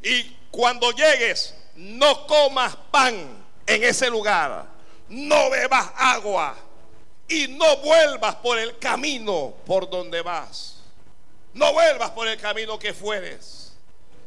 [0.05, 4.64] Y cuando llegues, no comas pan en ese lugar.
[5.09, 6.67] No bebas agua
[7.29, 10.77] y no vuelvas por el camino por donde vas.
[11.53, 13.73] No vuelvas por el camino que fueres.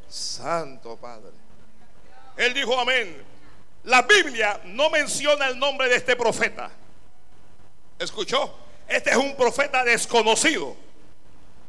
[0.07, 1.31] Santo Padre.
[2.37, 3.23] Él dijo amén.
[3.83, 6.69] La Biblia no menciona el nombre de este profeta.
[7.97, 8.53] ¿Escuchó?
[8.87, 10.75] Este es un profeta desconocido.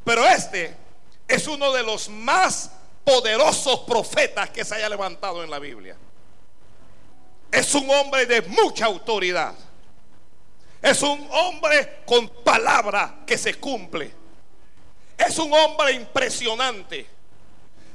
[0.05, 0.77] Pero este
[1.29, 2.71] es uno de los más
[3.05, 5.97] poderosos profetas que se haya levantado en la Biblia.
[7.51, 9.55] Es un hombre de mucha autoridad.
[10.83, 14.13] Es un hombre con palabra que se cumple.
[15.17, 17.07] Es un hombre impresionante.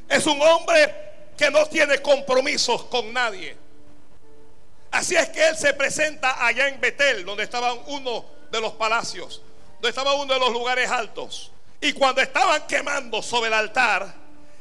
[0.08, 0.96] Es un hombre
[1.38, 3.58] que no tiene compromisos con nadie.
[4.92, 9.42] Así es que él se presenta allá en Betel, donde estaba uno de los palacios,
[9.74, 11.52] donde estaba uno de los lugares altos.
[11.82, 14.14] Y cuando estaban quemando sobre el altar,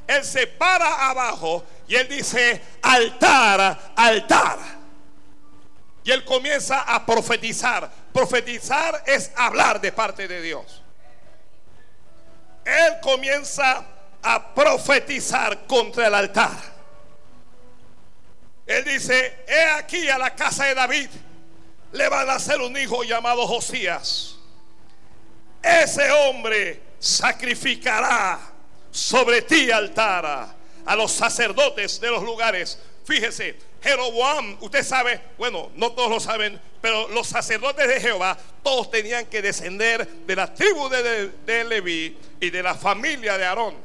[0.07, 4.59] él se para abajo y él dice, altar, altar.
[6.05, 7.91] Y él comienza a profetizar.
[8.17, 10.81] Profetizar es hablar de parte de Dios.
[12.65, 13.85] Él comienza
[14.23, 16.57] a profetizar contra el altar.
[18.65, 21.11] Él dice, he aquí a la casa de David
[21.93, 24.37] le van a hacer un hijo llamado Josías.
[25.63, 28.41] Ese hombre sacrificará
[28.91, 32.79] sobre ti altar a los sacerdotes de los lugares.
[33.07, 38.91] Fíjese, Jeroboam, usted sabe, bueno, no todos lo saben, pero los sacerdotes de Jehová, todos
[38.91, 43.77] tenían que descender de la tribu de, de Leví y de la familia de Aarón.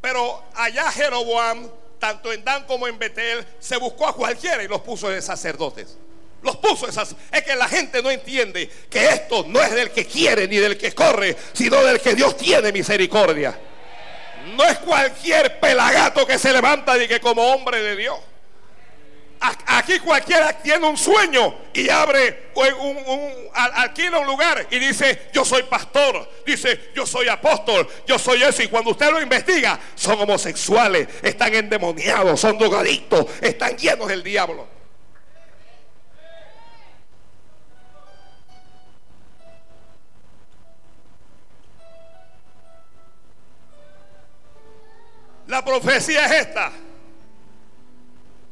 [0.00, 4.80] Pero allá Jeroboam, tanto en Dan como en Betel, se buscó a cualquiera y los
[4.80, 5.98] puso de sacerdotes.
[6.42, 7.14] Los puso esas.
[7.30, 10.78] Es que la gente no entiende que esto no es del que quiere ni del
[10.78, 13.56] que corre, sino del que Dios tiene misericordia.
[14.56, 18.18] No es cualquier pelagato que se levanta y que como hombre de Dios.
[19.66, 25.64] Aquí cualquiera tiene un sueño y abre un, alquila un lugar y dice, yo soy
[25.64, 28.62] pastor, dice, yo soy apóstol, yo soy eso.
[28.62, 34.81] Y cuando usted lo investiga, son homosexuales, están endemoniados, son drogadictos, están llenos del diablo.
[45.52, 46.72] La profecía es esta.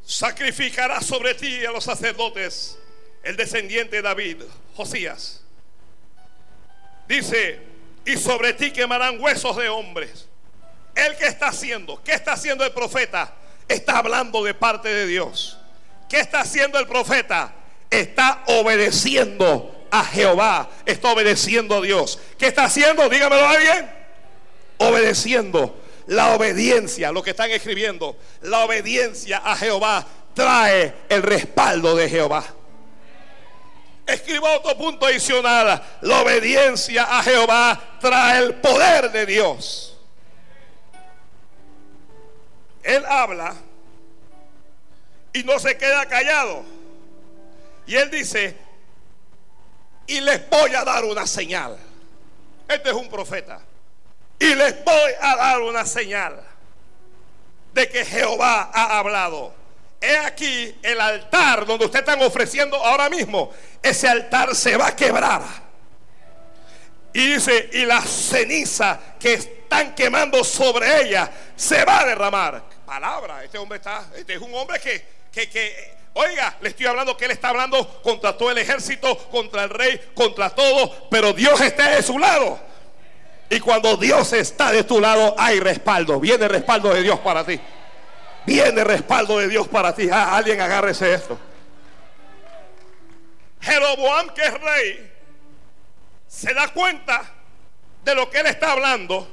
[0.05, 2.77] Sacrificará sobre ti a los sacerdotes
[3.23, 4.43] el descendiente de David,
[4.77, 5.41] Josías.
[7.09, 7.59] Dice,
[8.05, 10.29] y sobre ti quemarán huesos de hombres.
[10.95, 12.03] ¿El que está haciendo?
[12.05, 13.33] ¿Qué está haciendo el profeta?
[13.67, 15.59] Está hablando de parte de Dios.
[16.07, 17.55] ¿Qué está haciendo el profeta?
[17.89, 20.69] Está obedeciendo a Jehová.
[20.85, 22.21] Está obedeciendo a Dios.
[22.39, 23.09] ¿Qué está haciendo?
[23.09, 23.91] Dígamelo alguien.
[24.77, 25.80] Obedeciendo
[26.11, 32.45] la obediencia, lo que están escribiendo, la obediencia a Jehová trae el respaldo de Jehová.
[34.07, 35.81] Escriba otro punto adicional.
[36.01, 39.97] La obediencia a Jehová trae el poder de Dios.
[42.83, 43.55] Él habla
[45.33, 46.65] y no se queda callado.
[47.87, 48.57] Y él dice,
[50.09, 51.79] y les voy a dar una señal.
[52.67, 53.61] Este es un profeta.
[54.41, 56.43] Y les voy a dar una señal
[57.75, 59.55] de que Jehová ha hablado.
[60.01, 63.53] He aquí el altar donde ustedes están ofreciendo ahora mismo.
[63.83, 65.43] Ese altar se va a quebrar.
[67.13, 72.63] Y dice, y la ceniza que están quemando sobre ella se va a derramar.
[72.87, 77.17] Palabra, este hombre está, este es un hombre que, que, que Oiga, le estoy hablando
[77.17, 81.61] que él está hablando contra todo el ejército, contra el rey, contra todo, pero Dios
[81.61, 82.70] está de su lado.
[83.53, 86.21] Y cuando Dios está de tu lado, hay respaldo.
[86.21, 87.61] Viene respaldo de Dios para ti.
[88.47, 90.09] Viene respaldo de Dios para ti.
[90.11, 91.37] Ah, alguien agárrese esto.
[93.61, 95.13] Jeroboam, que es rey,
[96.29, 97.25] se da cuenta
[98.05, 99.29] de lo que él está hablando.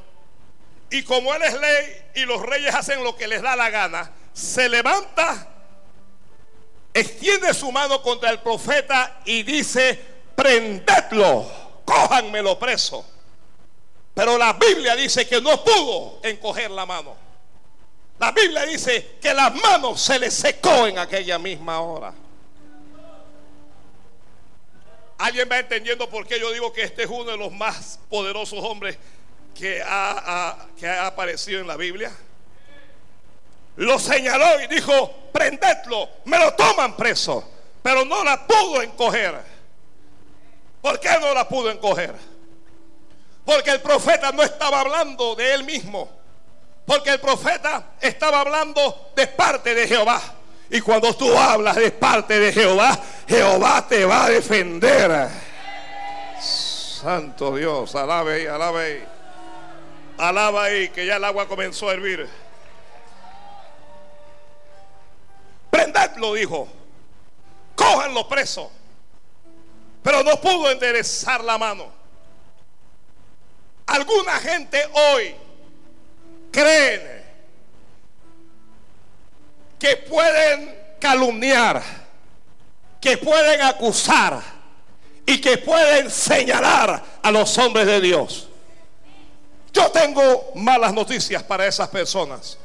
[0.89, 4.12] Y como él es ley y los reyes hacen lo que les da la gana,
[4.34, 5.47] se levanta,
[6.91, 9.99] extiende su mano contra el profeta y dice:
[10.36, 11.45] Prendedlo,
[11.86, 13.16] cójanmelo preso.
[14.17, 17.15] Pero la Biblia dice que no pudo encoger la mano.
[18.17, 22.12] La Biblia dice que las manos se le secó en aquella misma hora.
[25.19, 28.58] ¿Alguien va entendiendo por qué yo digo que este es uno de los más poderosos
[28.63, 28.97] hombres
[29.53, 32.12] que ha, que ha aparecido en la Biblia?
[33.75, 37.47] Lo señaló y dijo, prendedlo, me lo toman preso,
[37.84, 39.39] pero no la pudo encoger.
[40.82, 42.15] ¿Por qué no la pudo encoger?
[43.47, 46.07] Porque el profeta no estaba hablando de él mismo.
[46.86, 50.21] Porque el profeta estaba hablando de parte de Jehová.
[50.69, 55.29] Y cuando tú hablas de parte de Jehová, Jehová te va a defender.
[56.39, 59.07] Santo Dios, alabe y alabe.
[60.17, 62.29] Alaba ahí que ya el agua comenzó a hervir.
[66.17, 66.67] lo dijo,
[67.75, 68.71] cójanlo preso.
[70.03, 71.96] Pero no pudo enderezar la mano.
[73.88, 75.36] Alguna gente hoy
[76.52, 77.02] creen
[79.80, 81.82] que pueden calumniar,
[83.00, 84.41] que pueden acusar
[85.26, 88.50] y que pueden señalar a los hombres de Dios.
[89.73, 92.58] Yo tengo malas noticias para esas personas.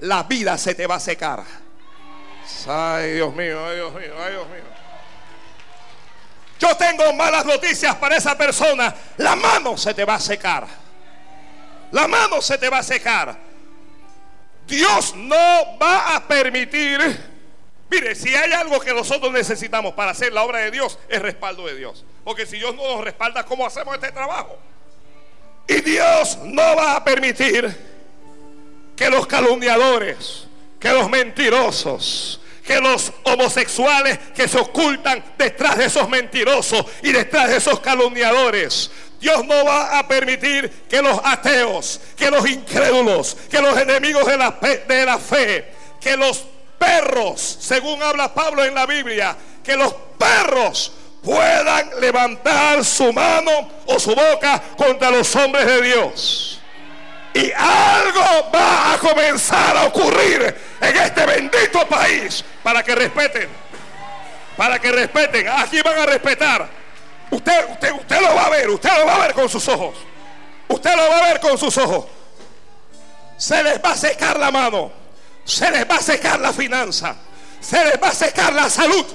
[0.00, 1.44] La vida se te va a secar.
[2.66, 4.79] Ay, Dios mío, ay, Dios mío, ay, Dios mío.
[6.60, 8.94] Yo tengo malas noticias para esa persona.
[9.16, 10.66] La mano se te va a secar.
[11.90, 13.34] La mano se te va a secar.
[14.66, 17.00] Dios no va a permitir.
[17.90, 21.66] Mire, si hay algo que nosotros necesitamos para hacer la obra de Dios, es respaldo
[21.66, 22.04] de Dios.
[22.22, 24.58] Porque si Dios no nos respalda, ¿cómo hacemos este trabajo?
[25.66, 27.74] Y Dios no va a permitir
[28.94, 30.46] que los calumniadores,
[30.78, 32.39] que los mentirosos,
[32.70, 38.92] que los homosexuales que se ocultan detrás de esos mentirosos y detrás de esos calumniadores.
[39.20, 44.36] Dios no va a permitir que los ateos, que los incrédulos, que los enemigos de
[44.36, 44.56] la,
[44.86, 46.44] de la fe, que los
[46.78, 50.92] perros, según habla Pablo en la Biblia, que los perros
[51.24, 56.60] puedan levantar su mano o su boca contra los hombres de Dios.
[57.34, 63.48] Y algo va a comenzar a ocurrir en este bendito país para que respeten.
[64.56, 65.48] Para que respeten.
[65.48, 66.68] Aquí van a respetar.
[67.30, 68.70] Usted, usted, usted lo va a ver.
[68.70, 69.94] Usted lo va a ver con sus ojos.
[70.68, 72.06] Usted lo va a ver con sus ojos.
[73.36, 74.92] Se les va a secar la mano.
[75.44, 77.16] Se les va a secar la finanza.
[77.60, 79.06] Se les va a secar la salud.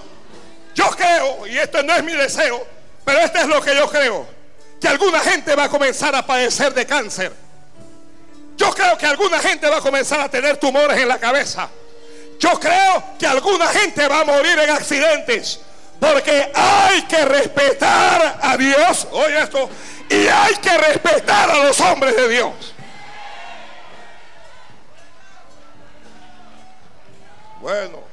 [0.73, 2.65] Yo creo, y esto no es mi deseo,
[3.05, 4.27] pero esto es lo que yo creo,
[4.81, 7.31] que alguna gente va a comenzar a padecer de cáncer
[8.57, 11.69] yo creo que alguna gente va a comenzar a tener tumores en la cabeza.
[12.39, 15.59] Yo creo que alguna gente va a morir en accidentes.
[15.99, 19.07] Porque hay que respetar a Dios.
[19.11, 19.69] Oye esto.
[20.09, 22.73] Y hay que respetar a los hombres de Dios.
[27.61, 28.03] Bueno,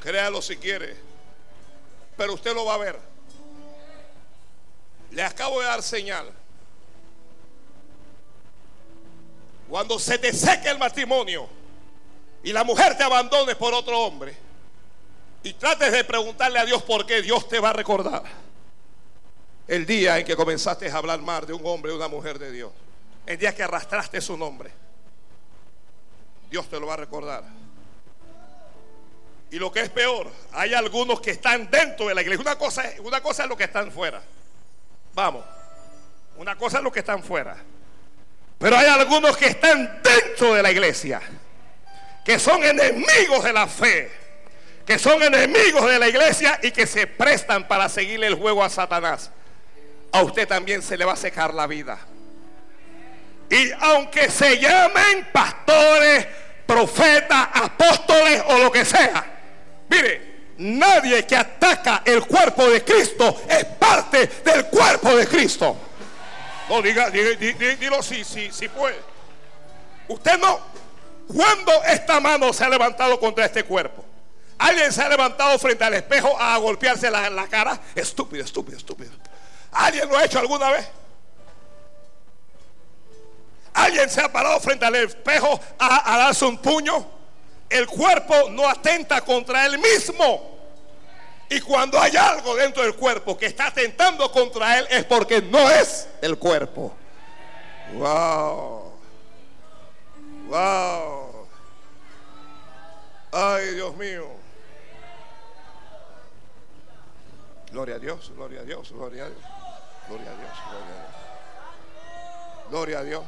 [0.00, 0.96] créalo si quiere.
[2.16, 2.98] Pero usted lo va a ver.
[5.10, 6.30] Le acabo de dar señal.
[9.68, 11.48] Cuando se te seque el matrimonio
[12.42, 14.36] y la mujer te abandone por otro hombre
[15.42, 18.22] y trates de preguntarle a Dios por qué, Dios te va a recordar
[19.68, 22.52] el día en que comenzaste a hablar mal de un hombre y una mujer de
[22.52, 22.72] Dios.
[23.26, 24.70] El día que arrastraste su nombre.
[26.48, 27.44] Dios te lo va a recordar.
[29.50, 32.42] Y lo que es peor, hay algunos que están dentro de la iglesia.
[32.42, 34.22] Una cosa, una cosa es lo que están fuera.
[35.14, 35.44] Vamos.
[36.36, 37.56] Una cosa es lo que están fuera.
[38.58, 41.20] Pero hay algunos que están dentro de la iglesia,
[42.26, 44.10] que son enemigos de la fe,
[44.84, 48.68] que son enemigos de la iglesia y que se prestan para seguirle el juego a
[48.68, 49.30] Satanás.
[50.10, 51.96] A usted también se le va a secar la vida.
[53.48, 56.26] Y aunque se llamen pastores,
[56.66, 59.24] profetas, apóstoles o lo que sea,
[59.88, 65.76] mire, nadie que ataca el cuerpo de Cristo es parte del cuerpo de Cristo.
[66.68, 67.36] No, diga, diga,
[67.76, 68.98] dilo si, si, si puede.
[70.08, 70.75] Usted no.
[71.34, 74.04] ¿Cuándo esta mano se ha levantado contra este cuerpo?
[74.58, 77.78] ¿Alguien se ha levantado frente al espejo a golpearse la, cara?
[77.94, 79.12] Estúpido, estúpido, estúpido.
[79.72, 80.88] ¿Alguien lo ha hecho alguna vez?
[83.74, 87.06] ¿Alguien se ha parado frente al espejo a, a darse un puño?
[87.68, 90.56] El cuerpo no atenta contra él mismo.
[91.50, 95.70] Y cuando hay algo dentro del cuerpo que está atentando contra él es porque no
[95.70, 96.94] es el cuerpo.
[97.94, 98.75] Wow.
[100.48, 101.46] Wow.
[103.32, 104.26] Ay, Dios mío.
[107.72, 109.42] Gloria a Dios, gloria a Dios, gloria a Dios.
[110.08, 111.26] Gloria a Dios, gloria a Dios.
[112.70, 113.24] Gloria a Dios.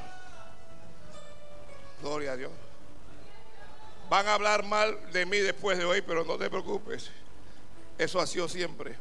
[2.01, 2.53] Gloria a Dios.
[4.09, 7.11] Van a hablar mal de mí después de hoy, pero no te preocupes.
[7.99, 8.97] Eso ha sido siempre.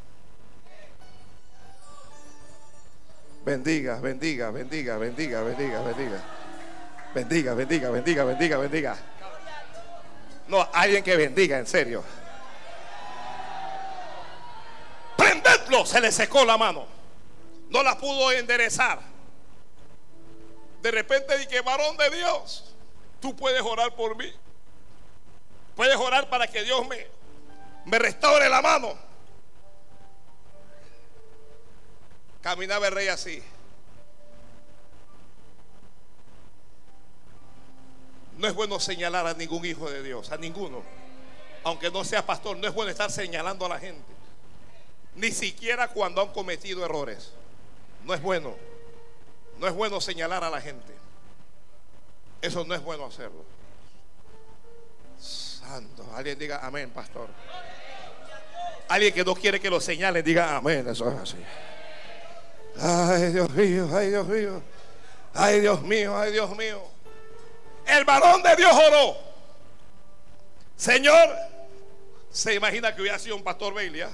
[3.45, 6.46] Bendiga, bendiga, bendiga, bendiga, bendiga, bendiga.
[7.13, 8.97] Bendiga, bendiga, bendiga, bendiga, bendiga.
[10.47, 12.03] No, alguien que bendiga, en serio.
[15.15, 16.85] Prendedlo, se le secó la mano.
[17.69, 18.99] No la pudo enderezar.
[20.81, 22.75] De repente dije, varón de Dios,
[23.19, 24.31] tú puedes orar por mí.
[25.75, 27.17] Puedes orar para que Dios me
[27.87, 28.93] me restaure la mano.
[32.41, 33.41] Caminaba el rey así.
[38.37, 40.83] No es bueno señalar a ningún hijo de Dios, a ninguno.
[41.63, 44.05] aunque no sea pastor, no es bueno estar señalando a la gente.
[45.15, 47.31] Ni siquiera cuando han cometido errores.
[48.05, 48.55] No es bueno.
[49.59, 50.93] No es bueno señalar a la gente.
[52.41, 53.43] Eso no es bueno hacerlo.
[55.19, 56.07] Santo.
[56.15, 57.27] Alguien diga amén, pastor.
[58.87, 60.87] Alguien que no quiere que lo señalen, diga amén.
[60.87, 61.37] Eso es así.
[62.79, 64.61] Ay, Dios mío, ay, Dios mío.
[65.33, 66.96] Ay, Dios mío, ay, Dios mío.
[67.87, 69.17] El varón de Dios oró.
[70.75, 71.35] Señor,
[72.29, 74.09] se imagina que hubiera sido un pastor Belia.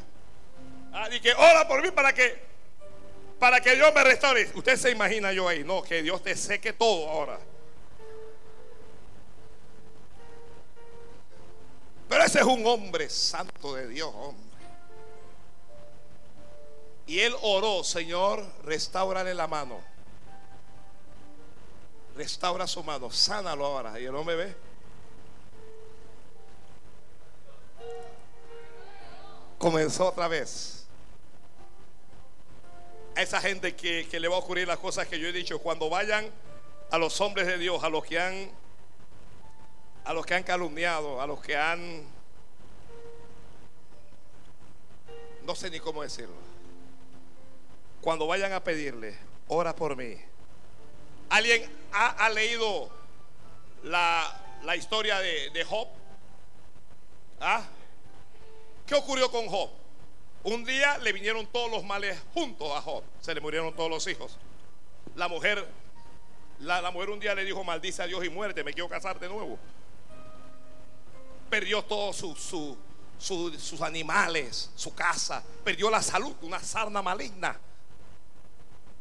[0.94, 2.54] Ah, y que ora por mí para que
[3.44, 4.50] para que Dios me restaure.
[4.56, 7.38] Usted se imagina yo ahí, no, que Dios te seque todo ahora.
[12.08, 14.54] Pero ese es un hombre santo de Dios, hombre.
[17.06, 19.84] Y él oró, Señor, restaurale la mano.
[22.16, 24.00] Restaura su mano, sánalo ahora.
[24.00, 24.56] Y el hombre ve.
[29.58, 30.86] Comenzó otra vez.
[33.16, 35.60] A esa gente que, que le va a ocurrir las cosas que yo he dicho,
[35.60, 36.30] cuando vayan
[36.92, 38.52] a los hombres de Dios, a los que han
[40.06, 42.04] a los que han calumniado, a los que han
[45.46, 46.36] no sé ni cómo decirlo.
[48.02, 50.18] Cuando vayan a pedirle, ora por mí.
[51.30, 52.90] ¿Alguien ha, leído
[53.84, 55.88] la, la historia de, Job?
[57.40, 57.64] ¿Ah?
[58.86, 59.70] ¿Qué ocurrió con Job?
[60.44, 63.04] Un día le vinieron todos los males juntos a Job.
[63.22, 64.38] Se le murieron todos los hijos.
[65.16, 65.68] La mujer,
[66.60, 69.20] la, la mujer un día le dijo, maldice a Dios y muerte, me quiero casar
[69.20, 69.58] de nuevo.
[71.50, 72.78] Perdió todo su, su,
[73.18, 77.58] sus animales, su casa, perdió la salud, una sarna maligna.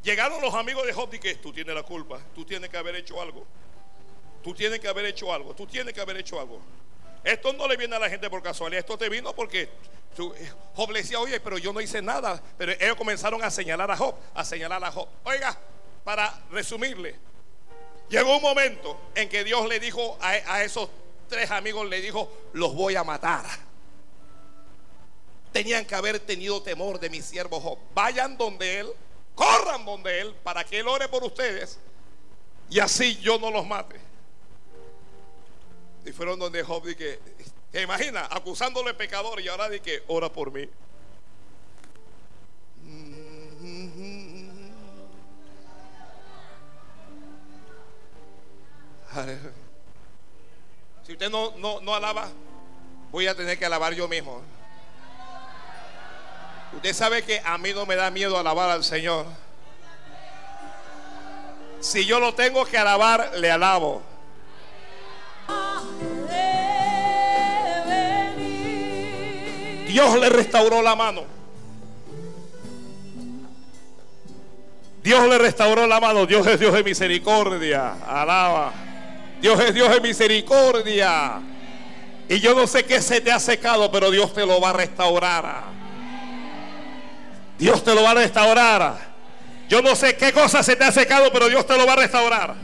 [0.03, 2.97] Llegaron los amigos de Job y que tú tienes la culpa, tú tienes que haber
[2.97, 3.47] hecho algo.
[4.43, 6.61] Tú tienes que haber hecho algo, tú tienes que haber hecho algo.
[7.23, 9.69] Esto no le viene a la gente por casualidad, esto te vino porque
[10.75, 12.43] Job le decía, oye, pero yo no hice nada.
[12.59, 15.09] Pero ellos comenzaron a señalar a Job, a señalar a Job.
[15.23, 15.57] Oiga,
[16.03, 17.15] para resumirle,
[18.09, 20.89] llegó un momento en que Dios le dijo a, a esos
[21.29, 23.45] tres amigos, le dijo, los voy a matar
[25.53, 27.79] tenían que haber tenido temor de mi siervo Job.
[27.95, 28.89] Vayan donde él,
[29.35, 31.79] corran donde él, para que él ore por ustedes
[32.73, 34.01] y así yo no los mate.
[36.07, 37.21] Y fueron donde Job y que,
[37.71, 38.27] ¿te imagina?
[38.31, 40.69] Acusándole pecador y ahora di que ora por mí.
[51.05, 52.31] Si usted no, no, no alaba,
[53.11, 54.41] voy a tener que alabar yo mismo.
[56.75, 59.27] Usted sabe que a mí no me da miedo alabar al Señor.
[61.81, 64.03] Si yo lo tengo que alabar, le alabo.
[69.87, 71.25] Dios le restauró la mano.
[75.03, 76.25] Dios le restauró la mano.
[76.25, 77.95] Dios es Dios de misericordia.
[78.07, 78.73] Alaba.
[79.41, 81.43] Dios es Dios de misericordia.
[82.29, 84.73] Y yo no sé qué se te ha secado, pero Dios te lo va a
[84.73, 85.82] restaurar.
[87.63, 88.97] Dios te lo va a restaurar.
[89.69, 91.97] Yo no sé qué cosa se te ha secado, pero Dios te lo va a
[91.97, 92.57] restaurar.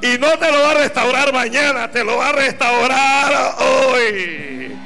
[0.00, 4.78] Y no te lo va a restaurar mañana, te lo va a restaurar hoy.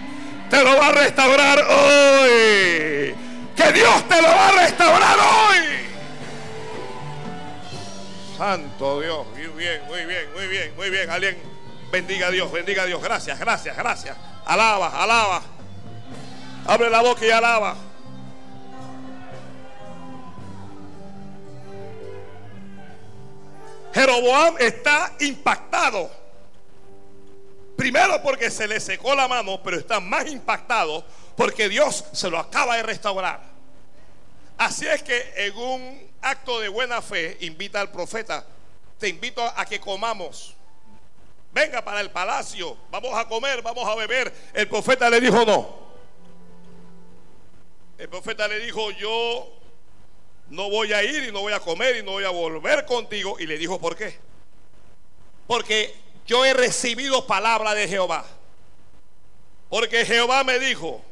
[0.49, 3.15] Te lo va a restaurar hoy.
[3.55, 5.67] Que Dios te lo va a restaurar hoy.
[8.39, 11.11] Santo Dios, muy bien, muy bien, muy bien, muy bien.
[11.11, 11.37] Alguien
[11.93, 13.03] bendiga a Dios, bendiga a Dios.
[13.03, 14.17] Gracias, gracias, gracias.
[14.47, 15.43] Alaba, alaba.
[16.67, 17.90] Abre la boca y alaba.
[23.93, 26.11] Jeroboam está impactado.
[27.77, 31.05] Primero porque se le secó la mano, pero está más impactado
[31.37, 33.41] porque Dios se lo acaba de restaurar.
[34.59, 38.45] Así es que en un acto de buena fe invita al profeta,
[38.99, 40.55] te invito a que comamos.
[41.53, 44.33] Venga para el palacio, vamos a comer, vamos a beber.
[44.53, 45.91] El profeta le dijo no.
[48.01, 49.60] El profeta le dijo, yo
[50.51, 53.37] no voy a ir y no voy a comer y no voy a volver contigo.
[53.39, 54.19] Y le dijo, ¿por qué?
[55.47, 55.95] Porque
[56.27, 58.25] yo he recibido palabra de Jehová.
[59.69, 61.03] Porque Jehová me dijo,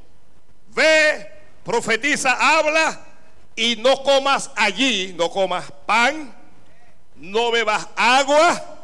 [0.75, 1.31] ve,
[1.65, 3.07] profetiza, habla
[3.55, 6.35] y no comas allí, no comas pan,
[7.15, 8.79] no bebas agua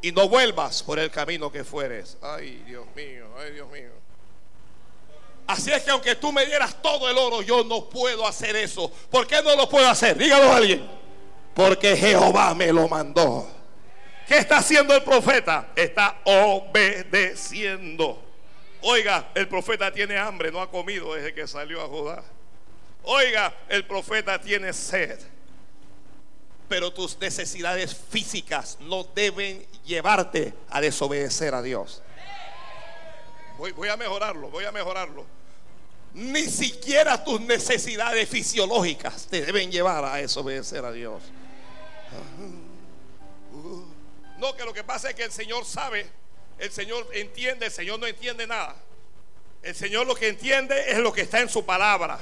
[0.00, 2.16] y no vuelvas por el camino que fueres.
[2.22, 3.95] Ay, Dios mío, ay, Dios mío.
[5.46, 8.90] Así es que aunque tú me dieras todo el oro, yo no puedo hacer eso.
[9.10, 10.18] ¿Por qué no lo puedo hacer?
[10.18, 10.86] Dígalo a alguien.
[11.54, 13.48] Porque Jehová me lo mandó.
[14.26, 15.68] ¿Qué está haciendo el profeta?
[15.76, 18.20] Está obedeciendo.
[18.82, 22.24] Oiga, el profeta tiene hambre, no ha comido desde que salió a Judá.
[23.04, 25.18] Oiga, el profeta tiene sed.
[26.68, 32.02] Pero tus necesidades físicas no deben llevarte a desobedecer a Dios.
[33.58, 35.24] Voy, a mejorarlo, voy a mejorarlo.
[36.14, 41.22] Ni siquiera tus necesidades fisiológicas te deben llevar a desobedecer a Dios.
[44.38, 46.06] No, que lo que pasa es que el Señor sabe,
[46.58, 48.76] el Señor entiende, el Señor no entiende nada.
[49.62, 52.18] El Señor lo que entiende es lo que está en su palabra,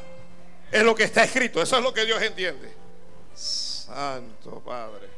[0.71, 2.73] es lo que está escrito, eso es lo que Dios entiende.
[3.35, 5.14] Santo Padre.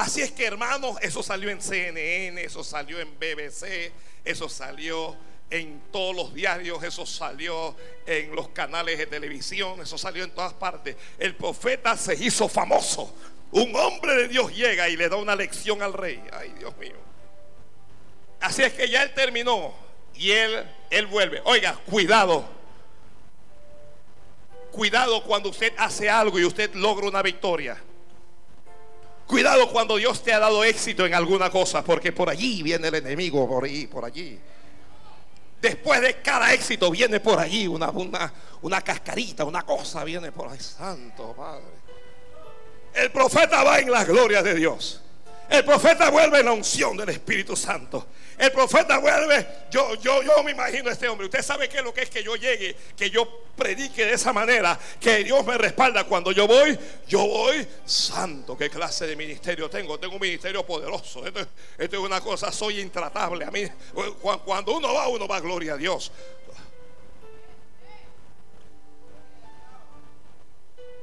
[0.00, 3.92] Así es que hermanos, eso salió en CNN, eso salió en BBC,
[4.24, 5.14] eso salió
[5.50, 7.76] en todos los diarios, eso salió
[8.06, 10.96] en los canales de televisión, eso salió en todas partes.
[11.18, 13.14] El profeta se hizo famoso.
[13.52, 16.18] Un hombre de Dios llega y le da una lección al rey.
[16.32, 16.96] Ay, Dios mío.
[18.40, 19.74] Así es que ya él terminó
[20.14, 21.42] y él, él vuelve.
[21.44, 22.48] Oiga, cuidado.
[24.72, 27.76] Cuidado cuando usted hace algo y usted logra una victoria.
[29.30, 32.96] Cuidado cuando Dios te ha dado éxito en alguna cosa, porque por allí viene el
[32.96, 34.36] enemigo, por allí, por allí.
[35.62, 40.50] Después de cada éxito viene por allí una, una, una cascarita, una cosa viene por
[40.50, 40.58] ahí.
[40.58, 41.62] Santo Padre.
[42.92, 45.00] El profeta va en la gloria de Dios.
[45.48, 48.08] El profeta vuelve en la unción del Espíritu Santo.
[48.40, 49.46] El profeta vuelve.
[49.70, 51.26] Yo, yo, yo me imagino a este hombre.
[51.26, 54.32] Usted sabe qué es lo que es que yo llegue, que yo predique de esa
[54.32, 56.78] manera, que Dios me respalda cuando yo voy.
[57.06, 58.56] Yo voy santo.
[58.56, 60.00] ¿Qué clase de ministerio tengo?
[60.00, 61.26] Tengo un ministerio poderoso.
[61.26, 61.40] Esto,
[61.76, 63.44] esto es una cosa, soy intratable.
[63.44, 63.68] A mí,
[64.42, 66.10] cuando uno va, uno va, gloria a Dios.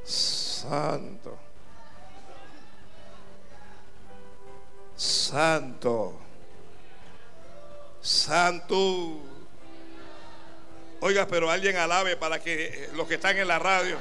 [0.04, 1.38] Santo.
[4.96, 6.26] Santo.
[8.08, 9.20] Santo.
[11.01, 13.97] Oiga, pero alguien alabe para que eh, los que están en la radio.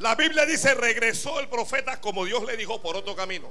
[0.00, 3.50] La Biblia dice, regresó el profeta como Dios le dijo por otro camino.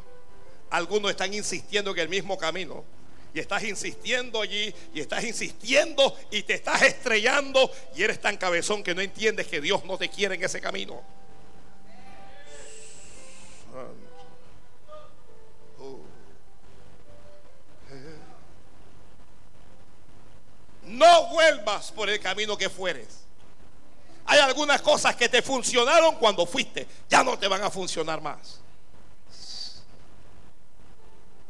[0.70, 2.86] Algunos están insistiendo en el mismo camino.
[3.34, 8.84] Y estás insistiendo allí y estás insistiendo y te estás estrellando y eres tan cabezón
[8.84, 11.02] que no entiendes que Dios no te quiere en ese camino.
[20.94, 23.26] No vuelvas por el camino que fueres.
[24.26, 28.62] Hay algunas cosas que te funcionaron cuando fuiste, ya no te van a funcionar más.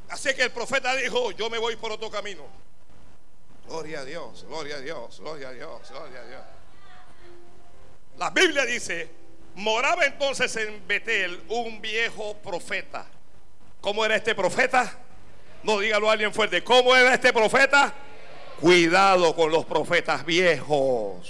[0.08, 2.44] Así que el profeta dijo, yo me voy por otro camino.
[3.68, 6.42] Gloria a Dios, gloria a Dios, gloria a Dios, gloria a Dios.
[8.18, 9.10] La Biblia dice,
[9.56, 13.06] moraba entonces en Betel un viejo profeta.
[13.82, 15.00] ¿Cómo era este profeta?
[15.64, 16.64] No dígalo a alguien fuerte.
[16.64, 17.94] ¿Cómo era este profeta?
[18.64, 21.28] Cuidado con los profetas viejos.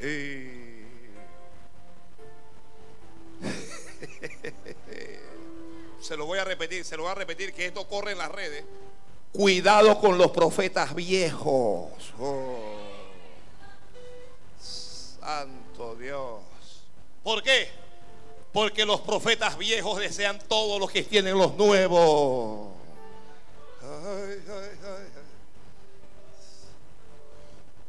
[6.00, 8.32] se lo voy a repetir, se lo voy a repetir que esto corre en las
[8.32, 8.64] redes.
[9.32, 11.92] Cuidado con los profetas viejos.
[12.18, 12.58] Oh.
[14.60, 16.40] Santo Dios.
[17.22, 17.68] ¿Por qué?
[18.52, 22.70] Porque los profetas viejos desean todo lo que tienen los nuevos.
[23.80, 25.17] Ay, ay, ay.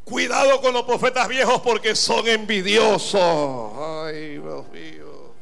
[0.10, 4.06] Cuidado con los profetas viejos porque son envidiosos.
[4.08, 5.34] Ay, Dios mío.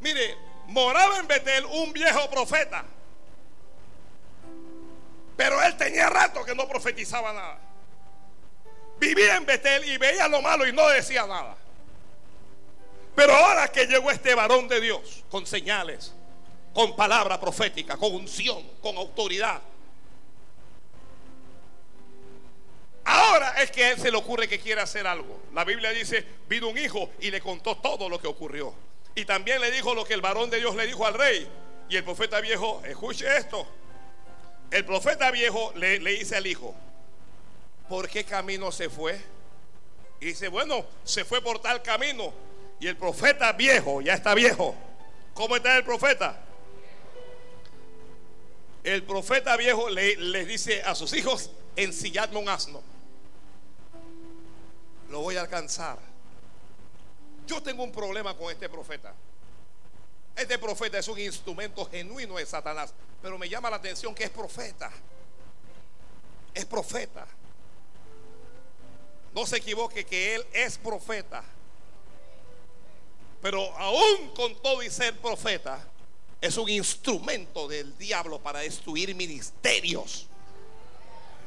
[0.00, 0.36] Mire,
[0.66, 2.84] moraba en Betel un viejo profeta.
[5.36, 7.58] Pero él tenía rato que no profetizaba nada.
[9.00, 11.56] Vivía en Betel y veía lo malo y no decía nada.
[13.14, 16.12] Pero ahora que llegó este varón de Dios con señales,
[16.74, 19.60] con palabra profética, con unción, con autoridad,
[23.10, 25.40] Ahora es que a él se le ocurre que quiere hacer algo.
[25.54, 28.74] La Biblia dice, vino un hijo y le contó todo lo que ocurrió.
[29.14, 31.48] Y también le dijo lo que el varón de Dios le dijo al rey.
[31.88, 33.66] Y el profeta viejo, escuche esto.
[34.70, 36.74] El profeta viejo le, le dice al hijo,
[37.88, 39.18] ¿por qué camino se fue?
[40.20, 42.34] Y dice, bueno, se fue por tal camino.
[42.78, 44.74] Y el profeta viejo, ya está viejo.
[45.32, 46.38] ¿Cómo está el profeta?
[48.84, 52.82] El profeta viejo le, dice a sus hijos, ensilladme un asno
[55.08, 55.98] lo voy a alcanzar.
[57.46, 59.14] Yo tengo un problema con este profeta.
[60.36, 64.30] Este profeta es un instrumento genuino de Satanás, pero me llama la atención que es
[64.30, 64.90] profeta.
[66.54, 67.26] Es profeta.
[69.34, 71.42] No se equivoque que él es profeta.
[73.40, 75.80] Pero aún con todo y ser profeta,
[76.40, 80.28] es un instrumento del diablo para destruir ministerios.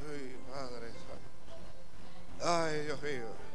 [0.10, 0.92] Ay, Padre
[2.44, 3.51] Ay, Dios mío.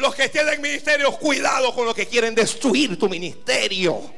[0.00, 4.10] Los que tienen ministerios, cuidado con los que quieren destruir tu ministerio.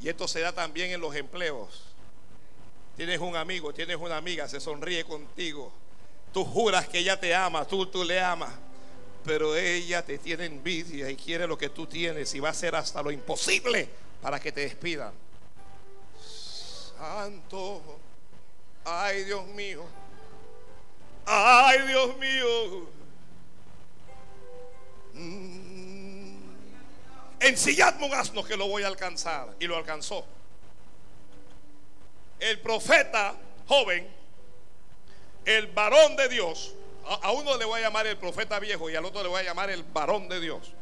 [0.00, 1.82] Y esto se da también en los empleos.
[2.96, 5.72] Tienes un amigo, tienes una amiga, se sonríe contigo.
[6.32, 8.52] Tú juras que ella te ama, tú, tú le amas.
[9.24, 12.76] Pero ella te tiene envidia y quiere lo que tú tienes y va a hacer
[12.76, 13.88] hasta lo imposible
[14.22, 15.12] para que te despidan.
[16.96, 17.82] Santo,
[18.84, 19.84] ay Dios mío,
[21.26, 22.88] ay Dios mío.
[25.14, 25.64] Mm.
[27.40, 29.54] Ensilladme un que lo voy a alcanzar.
[29.60, 30.24] Y lo alcanzó.
[32.40, 33.34] El profeta
[33.66, 34.08] joven,
[35.44, 36.74] el varón de Dios,
[37.06, 39.44] a, uno le voy a llamar el profeta viejo y al otro le voy a
[39.44, 40.72] llamar el varón de Dios.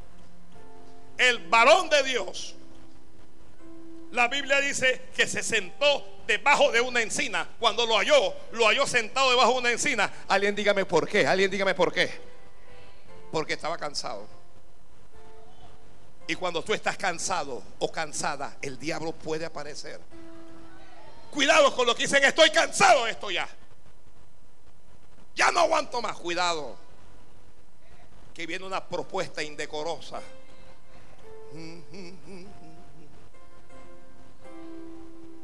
[1.18, 2.54] El varón de Dios.
[4.12, 7.48] La Biblia dice que se sentó debajo de una encina.
[7.58, 10.12] Cuando lo halló, lo halló sentado debajo de una encina.
[10.28, 11.26] Alguien dígame por qué.
[11.26, 12.10] Alguien dígame por qué.
[13.30, 14.26] Porque estaba cansado.
[16.26, 19.98] Y cuando tú estás cansado o cansada, el diablo puede aparecer.
[21.30, 23.48] Cuidado con lo que dicen, estoy cansado de esto ya.
[25.34, 26.76] Ya no aguanto más, cuidado.
[28.34, 30.20] Que viene una propuesta indecorosa.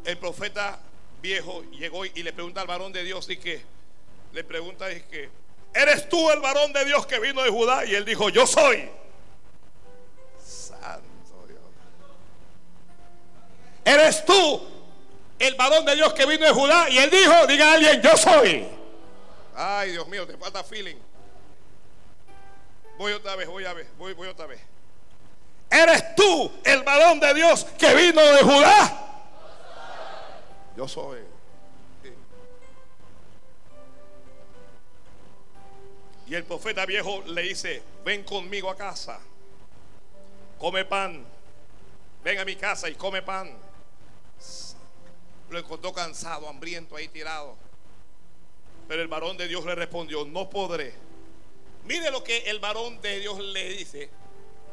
[0.09, 0.79] El profeta
[1.21, 3.63] viejo llegó y le pregunta al varón de Dios y que
[4.33, 5.29] le pregunta es que
[5.75, 7.85] ¿eres tú el varón de Dios que vino de Judá?
[7.85, 8.89] Y él dijo, yo soy.
[10.43, 11.61] Santo Dios.
[13.85, 14.67] ¿Eres tú
[15.39, 16.89] el varón de Dios que vino de Judá?
[16.89, 18.67] Y él dijo, diga a alguien, yo soy.
[19.55, 20.97] Ay, Dios mío, te falta feeling.
[22.97, 24.63] Voy otra vez, voy a ver, voy, voy otra vez.
[25.69, 29.08] ¿Eres tú el varón de Dios que vino de Judá?
[30.79, 31.19] Yo soy.
[36.29, 39.19] Y el profeta viejo le dice, ven conmigo a casa,
[40.57, 41.27] come pan,
[42.23, 43.53] ven a mi casa y come pan.
[45.51, 47.57] Lo encontró cansado, hambriento, ahí tirado.
[48.87, 50.95] Pero el varón de Dios le respondió, no podré.
[51.87, 54.11] Mire lo que el varón de Dios le dice.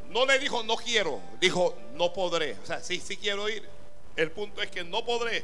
[0.10, 1.20] No le dijo, no quiero.
[1.42, 2.60] Dijo, no podré.
[2.62, 3.68] O sea, sí, sí quiero ir.
[4.16, 5.44] El punto es que no podré.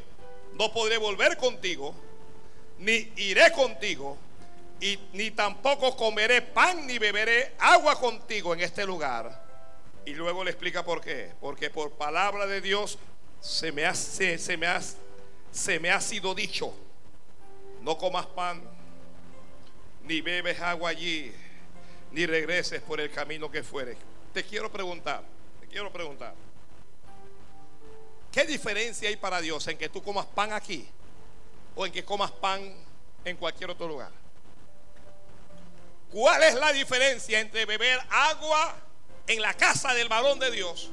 [0.53, 1.93] No podré volver contigo.
[2.79, 4.17] Ni iré contigo.
[4.79, 9.45] Y ni tampoco comeré pan ni beberé agua contigo en este lugar.
[10.05, 11.33] Y luego le explica por qué.
[11.39, 12.97] Porque por palabra de Dios
[13.39, 14.81] se me hace, se me ha,
[15.51, 16.73] se me ha sido dicho
[17.81, 18.61] no comas pan,
[20.03, 21.31] ni bebes agua allí,
[22.11, 23.97] ni regreses por el camino que fueres.
[24.33, 25.23] Te quiero preguntar,
[25.59, 26.33] te quiero preguntar.
[28.31, 30.87] ¿Qué diferencia hay para Dios en que tú comas pan aquí
[31.75, 32.73] o en que comas pan
[33.25, 34.11] en cualquier otro lugar?
[36.11, 38.75] ¿Cuál es la diferencia entre beber agua
[39.27, 40.89] en la casa del varón de Dios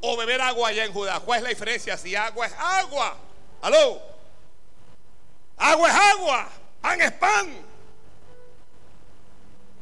[0.00, 1.20] o beber agua allá en Judá?
[1.20, 3.16] ¿Cuál es la diferencia si agua es agua?
[3.62, 4.00] ¿Aló?
[5.56, 6.48] Agua es agua,
[6.80, 7.74] pan es pan.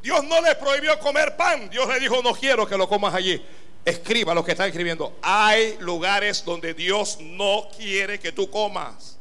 [0.02, 1.70] Dios no le prohibió comer pan.
[1.70, 3.44] Dios le dijo, no quiero que lo comas allí.
[3.84, 5.18] Escriba lo que está escribiendo.
[5.22, 9.18] Hay lugares donde Dios no quiere que tú comas.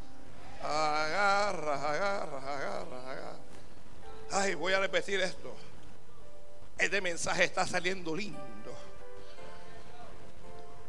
[0.62, 3.38] Agarra, agarra, agarra, agarra.
[4.32, 5.56] Ay, voy a repetir esto.
[6.78, 8.42] Este mensaje está saliendo lindo.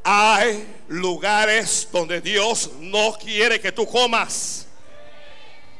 [0.05, 4.66] Hay lugares donde Dios no quiere que tú comas.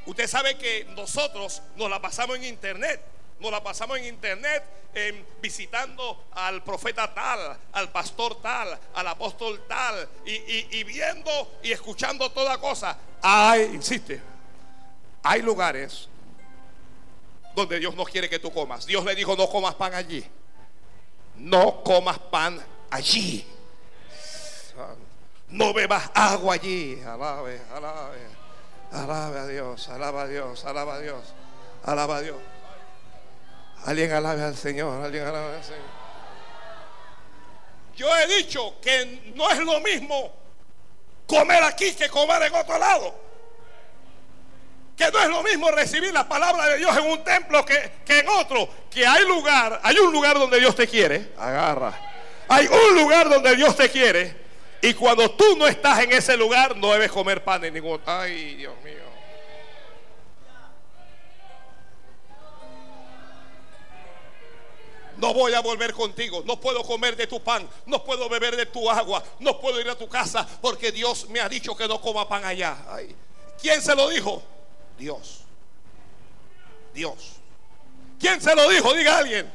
[0.07, 3.03] Usted sabe que nosotros nos la pasamos en internet.
[3.43, 4.62] Nos la pasamos en internet
[5.40, 12.59] visitando al profeta tal, al pastor tal, al apóstol tal, y, viendo y escuchando toda
[12.59, 12.97] cosa.
[13.20, 14.22] Hay, insiste,
[15.24, 16.09] hay lugares
[17.57, 18.86] donde Dios no quiere que tú comas.
[18.86, 20.24] Dios le dijo, no comas pan allí.
[21.38, 23.45] No comas pan allí.
[25.49, 27.03] No bebas agua allí.
[27.03, 28.20] Alabe, alabe.
[28.93, 31.24] Alaba a Dios, alaba a Dios, alaba a Dios,
[31.82, 32.36] alaba a Dios.
[33.84, 36.02] Alguien alabe al Señor, alguien alabe al Señor.
[37.96, 40.32] Yo he dicho que no es lo mismo
[41.26, 43.14] comer aquí que comer en otro lado.
[44.96, 48.20] Que no es lo mismo recibir la palabra de Dios en un templo que, que
[48.20, 48.68] en otro.
[48.90, 51.32] Que hay lugar, hay un lugar donde Dios te quiere.
[51.36, 51.92] Agarra.
[52.48, 54.42] Hay un lugar donde Dios te quiere
[54.84, 58.00] y cuando tú no estás en ese lugar, no debes comer pan en ningún.
[58.04, 59.04] Ay, Dios mío.
[65.22, 68.66] No voy a volver contigo, no puedo comer de tu pan, no puedo beber de
[68.66, 72.00] tu agua, no puedo ir a tu casa porque Dios me ha dicho que no
[72.00, 72.76] coma pan allá.
[73.60, 74.42] ¿Quién se lo dijo?
[74.98, 75.42] Dios.
[76.92, 77.34] Dios.
[78.18, 78.92] ¿Quién se lo dijo?
[78.94, 79.52] Diga alguien.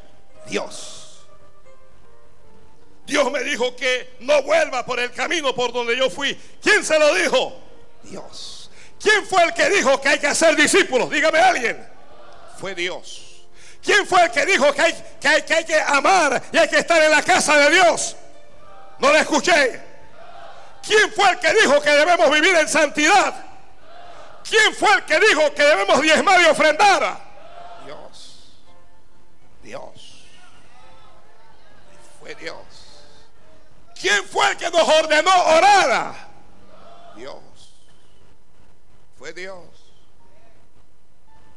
[0.48, 1.26] Dios.
[3.06, 6.34] Dios me dijo que no vuelva por el camino por donde yo fui.
[6.62, 7.60] ¿Quién se lo dijo?
[8.04, 8.72] Dios.
[9.02, 11.10] ¿Quién fue el que dijo que hay que hacer discípulos?
[11.10, 11.86] Dígame alguien.
[12.58, 13.27] Fue Dios.
[13.88, 17.24] ¿Quién fue el que dijo que hay, que amar y hay que estar en la
[17.24, 18.18] casa de Dios?
[19.00, 19.82] No le escuché.
[20.86, 23.34] ¿Quién fue el que dijo que debemos vivir en santidad?
[24.44, 27.18] ¿Quién fue el que dijo que debemos diezmar y ofrendar?
[27.86, 28.60] Dios.
[29.64, 30.26] Dios.
[32.20, 32.58] Fue Dios.
[33.98, 36.14] ¿Quién fue el que nos ordenó orar?
[37.16, 37.38] Dios.
[39.18, 39.64] Fue Dios.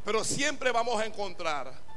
[0.04, 1.89] Pero siempre vamos a encontrar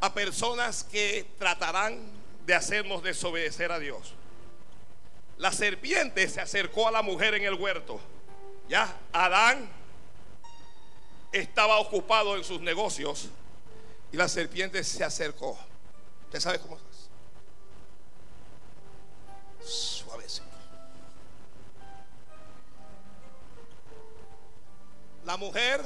[0.00, 2.00] a personas que tratarán
[2.46, 4.14] de hacernos desobedecer a Dios.
[5.36, 8.00] La serpiente se acercó a la mujer en el huerto.
[8.68, 9.68] Ya Adán
[11.32, 13.28] estaba ocupado en sus negocios
[14.12, 15.58] y la serpiente se acercó.
[16.24, 16.82] ¿Usted sabe cómo es?
[19.66, 20.46] Suavecito.
[25.24, 25.82] La mujer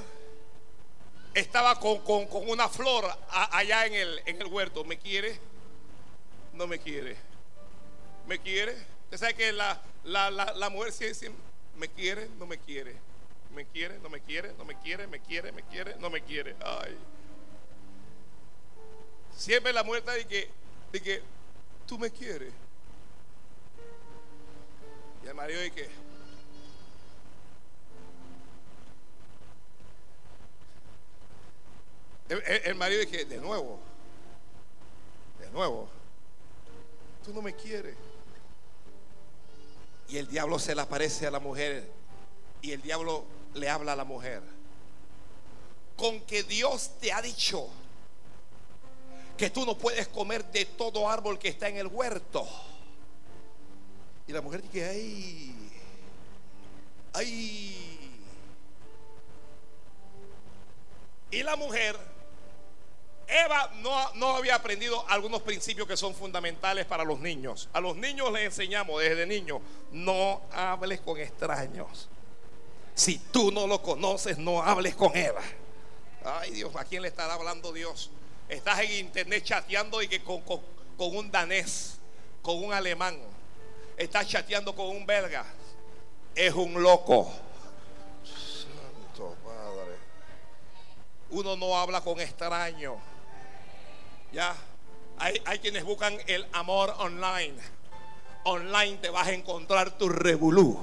[1.35, 2.01] estaba con,
[2.47, 4.85] una flor allá en el, en el huerto.
[4.85, 5.39] ¿Me quiere?
[6.53, 7.17] No me quiere.
[8.27, 8.73] ¿Me quiere?
[9.05, 11.43] Usted sabe que la, la, la, mujer siempre
[11.77, 12.97] me quiere, no me quiere.
[13.55, 16.57] Me quiere, no me quiere, no me quiere, me quiere, me quiere, no me quiere.
[16.61, 16.97] Ay.
[19.37, 20.49] Siempre la mujer de que,
[20.93, 21.23] de que
[21.87, 22.53] tú me quieres.
[25.25, 25.89] Y el marido dice que
[32.29, 33.79] El, marido dice, de nuevo,
[35.39, 35.89] de nuevo,
[37.23, 37.97] tú no me quieres.
[40.09, 41.87] Y el diablo se le aparece a la mujer
[42.63, 44.43] y el diablo le habla a la mujer.
[45.97, 47.69] Con que Dios te ha dicho
[49.37, 52.49] que tú no puedes comer de todo árbol que está en el huerto.
[54.27, 55.55] Y la mujer dice, ay,
[57.13, 58.21] ay.
[61.31, 62.14] Y la mujer
[63.29, 63.71] Eva
[64.15, 67.69] no, había aprendido algunos principios que son fundamentales para los niños.
[67.73, 69.61] A los niños les enseñamos desde niños,
[69.93, 72.09] no hables con extraños.
[72.95, 75.43] Si tú no lo conoces, no hables con Eva.
[76.25, 78.11] Ay Dios, ¿a quién le estará hablando Dios?
[78.49, 80.63] Estás en internet chateando y que con, con
[80.99, 81.99] un danés,
[82.43, 83.19] con un alemán.
[83.97, 85.45] Estás chateando con un belga.
[86.35, 87.33] Es un loco.
[88.25, 89.97] Santo Padre.
[91.31, 92.97] Uno no habla con extraños.
[94.35, 94.57] Ya,
[95.17, 97.55] hay, quienes buscan el amor online.
[98.43, 100.77] Online te vas a encontrar tu revolú.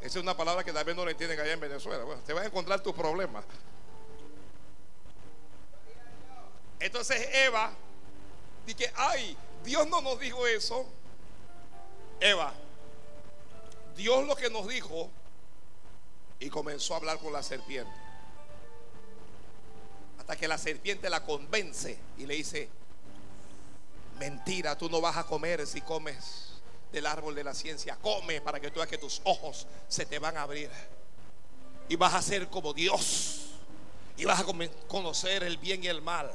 [0.00, 2.04] Esa es una palabra que vez no le entienden allá en Venezuela.
[2.04, 3.44] Bueno, te vas a encontrar tus problemas.
[6.78, 7.70] Entonces Eva
[8.64, 10.86] dice, ay, Dios no nos dijo eso.
[12.18, 12.54] Eva,
[13.94, 15.10] Dios lo que nos dijo
[16.38, 18.09] y comenzó a hablar con la serpiente
[20.36, 22.68] que la serpiente la convence y le dice,
[24.18, 26.50] mentira, tú no vas a comer si comes
[26.92, 27.96] del árbol de la ciencia.
[27.96, 30.70] Come para que tú veas que tus ojos se te van a abrir.
[31.88, 33.46] Y vas a ser como Dios.
[34.16, 34.44] Y vas a
[34.86, 36.30] conocer el bien y el mal.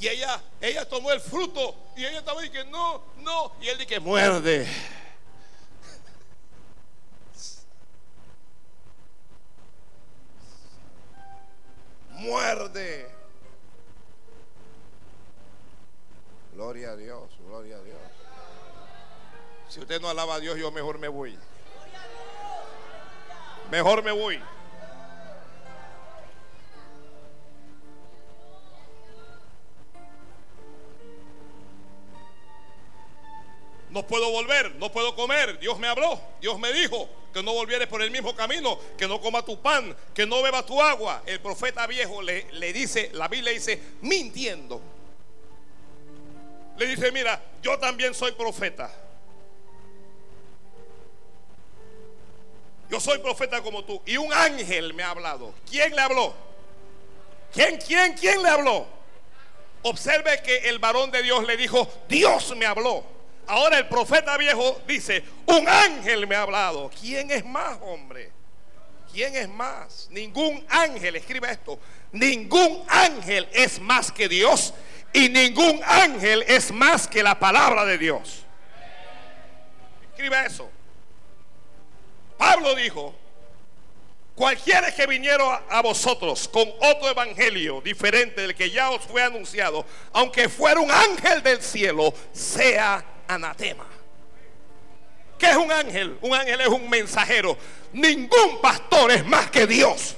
[0.00, 1.76] Y ella, ella tomó el fruto.
[1.96, 3.52] Y ella estaba diciendo, no, no.
[3.62, 4.66] Y él dice, muerde.
[12.22, 13.08] Muerde.
[16.54, 17.98] Gloria a Dios, gloria a Dios.
[19.68, 21.38] Si usted no alaba a Dios, yo mejor me voy.
[23.70, 24.40] Mejor me voy.
[33.92, 35.58] No puedo volver, no puedo comer.
[35.58, 39.20] Dios me habló, Dios me dijo que no volvieres por el mismo camino, que no
[39.20, 41.22] coma tu pan, que no beba tu agua.
[41.26, 44.80] El profeta viejo le, le dice, la Biblia dice, mintiendo.
[46.78, 48.90] Le dice, mira, yo también soy profeta.
[52.88, 54.00] Yo soy profeta como tú.
[54.06, 55.52] Y un ángel me ha hablado.
[55.68, 56.34] ¿Quién le habló?
[57.52, 58.86] ¿Quién, quién, quién le habló?
[59.82, 63.11] Observe que el varón de Dios le dijo, Dios me habló.
[63.46, 66.90] Ahora el profeta viejo dice, un ángel me ha hablado.
[67.00, 68.30] ¿Quién es más, hombre?
[69.12, 70.08] ¿Quién es más?
[70.10, 71.78] Ningún ángel, escriba esto,
[72.12, 74.72] ningún ángel es más que Dios
[75.12, 78.44] y ningún ángel es más que la palabra de Dios.
[80.10, 80.70] Escriba eso.
[82.38, 83.14] Pablo dijo,
[84.34, 89.84] cualquiera que viniera a vosotros con otro evangelio diferente del que ya os fue anunciado,
[90.12, 93.86] aunque fuera un ángel del cielo, sea anatema.
[95.38, 96.18] ¿Qué es un ángel?
[96.20, 97.56] Un ángel es un mensajero.
[97.92, 100.16] Ningún pastor es más que Dios.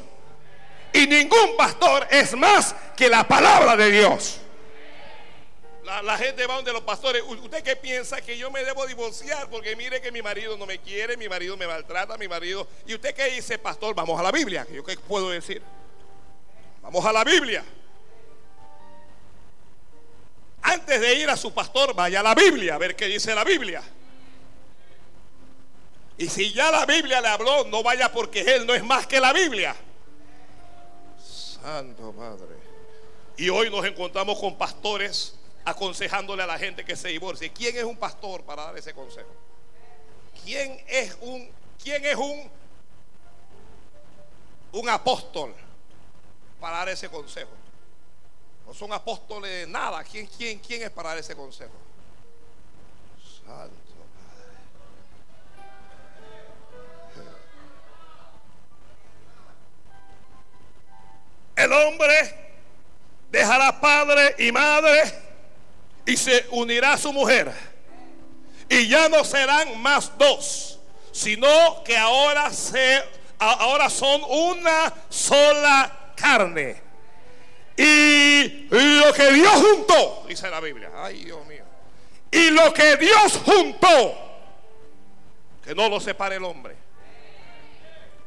[0.92, 4.40] Y ningún pastor es más que la palabra de Dios.
[6.02, 7.22] La, gente va donde los pastores.
[7.26, 8.20] ¿Usted qué piensa?
[8.20, 11.56] Que yo me debo divorciar porque mire que mi marido no me quiere, mi marido
[11.56, 12.66] me maltrata, mi marido.
[12.86, 13.94] ¿Y usted qué dice, pastor?
[13.94, 14.66] Vamos a la Biblia.
[14.72, 15.62] ¿Yo qué puedo decir?
[16.82, 17.64] Vamos a la Biblia.
[20.64, 23.44] Antes de ir a su pastor, vaya a la Biblia a ver qué dice la
[23.44, 23.82] Biblia.
[26.16, 29.20] Y si ya la Biblia le habló, no vaya porque él no es más que
[29.20, 29.76] la Biblia.
[31.22, 32.56] Santo Padre.
[33.36, 35.34] Y hoy nos encontramos con pastores
[35.66, 37.52] aconsejándole a la gente que se divorcie.
[37.52, 39.28] ¿Quién es un pastor para dar ese consejo?
[40.44, 41.46] ¿Quién es un
[41.82, 42.50] quién es un
[44.72, 45.54] un apóstol
[46.58, 47.50] para dar ese consejo?
[48.66, 50.02] No son apóstoles de nada.
[50.04, 51.72] ¿Quién, quién, quién es para dar ese consejo?
[53.46, 53.84] Santo
[61.56, 62.34] El hombre
[63.30, 65.02] dejará padre y madre
[66.04, 67.52] y se unirá a su mujer.
[68.68, 70.80] Y ya no serán más dos,
[71.12, 73.02] sino que ahora, se,
[73.38, 76.83] ahora son una sola carne.
[77.76, 81.64] Y lo que Dios juntó, dice la Biblia, ay Dios mío,
[82.30, 84.14] y lo que Dios juntó,
[85.64, 86.76] que no lo separe el hombre.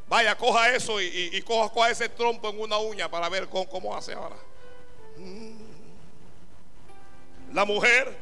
[0.09, 4.13] Vaya, coja eso y, coja, ese trompo en una uña para ver cómo, cómo hace
[4.13, 4.37] ahora.
[5.17, 5.67] Mm
[7.53, 8.15] la mujer.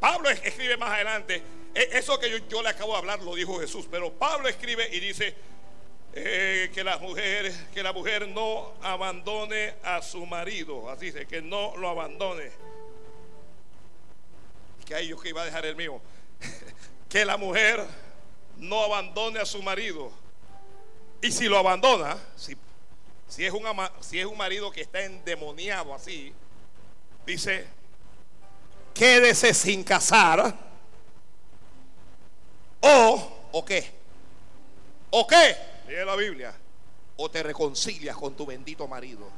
[0.00, 1.42] Pablo escribe más adelante,
[1.74, 5.00] e, eso que yo, le acabo de hablar lo dijo Jesús, pero Pablo escribe y
[5.00, 5.34] dice
[6.18, 11.42] eh, que la mujer, que la mujer no abandone a su marido, así dice, que
[11.42, 12.50] no lo abandone.
[14.86, 16.00] Que hay yo que iba a dejar el mío,
[17.10, 17.86] que la mujer
[18.56, 20.10] no abandone a su marido.
[21.20, 22.56] Y si lo abandona, si,
[23.28, 23.64] si, es, un,
[24.00, 26.32] si es un marido que está endemoniado así,
[27.26, 27.66] dice,
[28.94, 30.56] quédese sin casar.
[32.80, 33.90] O, ¿o qué?
[35.10, 35.75] ¿O qué?
[35.86, 36.54] Lee la Biblia.
[37.16, 39.30] O te reconcilias con tu bendito marido.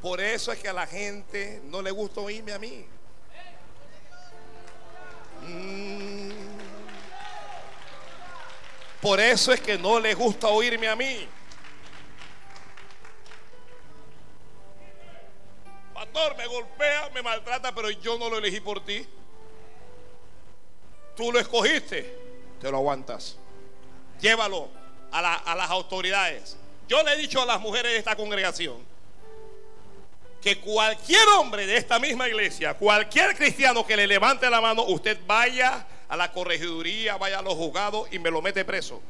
[0.00, 2.86] Por eso es que a la gente no le gusta oírme a mí.
[5.46, 6.30] Mm.
[9.00, 11.26] Por eso es que no le gusta oírme a mí.
[15.94, 19.06] Pastor, me golpea, me maltrata, pero yo no lo elegí por ti.
[21.16, 22.16] Tú lo escogiste,
[22.60, 23.36] te lo aguantas.
[24.20, 24.68] Llévalo
[25.12, 26.56] a, las autoridades.
[26.88, 28.78] Yo le he dicho a las mujeres de esta congregación
[30.40, 35.18] que cualquier hombre de esta misma iglesia, cualquier cristiano que le levante la mano, usted
[35.26, 39.00] vaya a la corregiduría, vaya a los juzgados y me lo mete preso.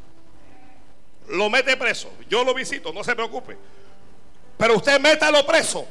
[1.29, 2.11] Lo mete preso.
[2.29, 3.57] Yo lo visito, no se preocupe.
[4.59, 5.87] Pero usted métalo preso.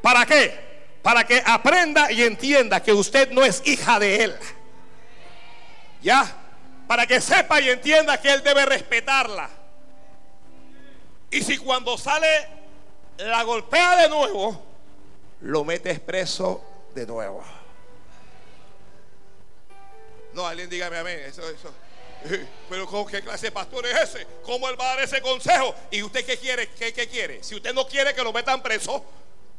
[0.00, 0.66] ¿Para qué?
[1.02, 4.36] Para que aprenda y entienda que usted no es hija de él.
[6.02, 6.26] ¿Ya?
[6.86, 9.48] Para que sepa y entienda que él debe respetarla.
[11.30, 12.48] Y si cuando sale
[13.18, 14.62] la golpea de nuevo,
[15.40, 16.62] lo mete preso
[16.94, 17.42] de nuevo.
[20.32, 21.20] No, alguien dígame amén.
[21.26, 21.72] Eso, eso.
[22.68, 24.26] Pero ¿con qué clase de pastor es ese?
[24.44, 25.74] ¿Cómo él va a dar ese consejo?
[25.90, 26.68] ¿Y usted qué quiere?
[26.70, 27.42] ¿Qué, qué quiere?
[27.42, 29.04] Si usted no quiere que lo metan preso,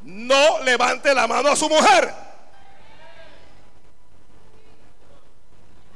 [0.04, 2.14] no levante la mano a su mujer.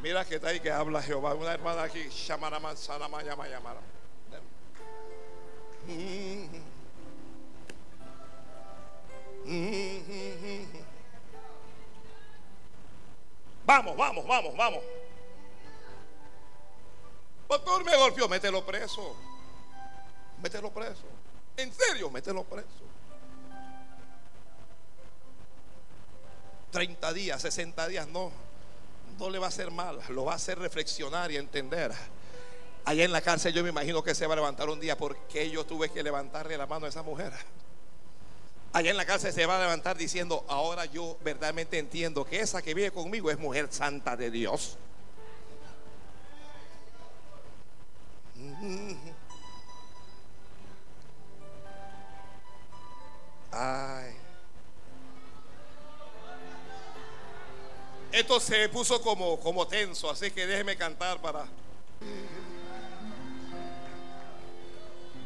[0.02, 1.36] Mira que está ahí que habla Jehová.
[1.36, 3.46] Una hermana aquí, Shamaraman, Sanama, Yama,
[13.66, 14.84] Vamos, vamos, vamos, vamos.
[17.48, 19.16] Pastor me golpeó, mételo preso.
[20.42, 21.06] Mételo preso.
[21.58, 22.68] En serio, mételo preso.
[26.72, 28.32] 30 días, 60 días, no,
[29.22, 31.92] no le va a hacer mal, lo va a hacer reflexionar y entender.
[32.86, 35.50] Allá en la cárcel yo me imagino que se va a levantar un día porque
[35.52, 37.32] yo tuve que levantarle la mano a esa mujer.
[38.74, 42.64] allá en la cárcel se va a levantar diciendo, ahora yo verdaderamente entiendo que esa
[42.64, 44.78] que vive conmigo es mujer santa de Dios.
[53.52, 54.21] Ay.
[58.12, 61.46] Esto se puso como, como tenso, así que déjeme cantar para...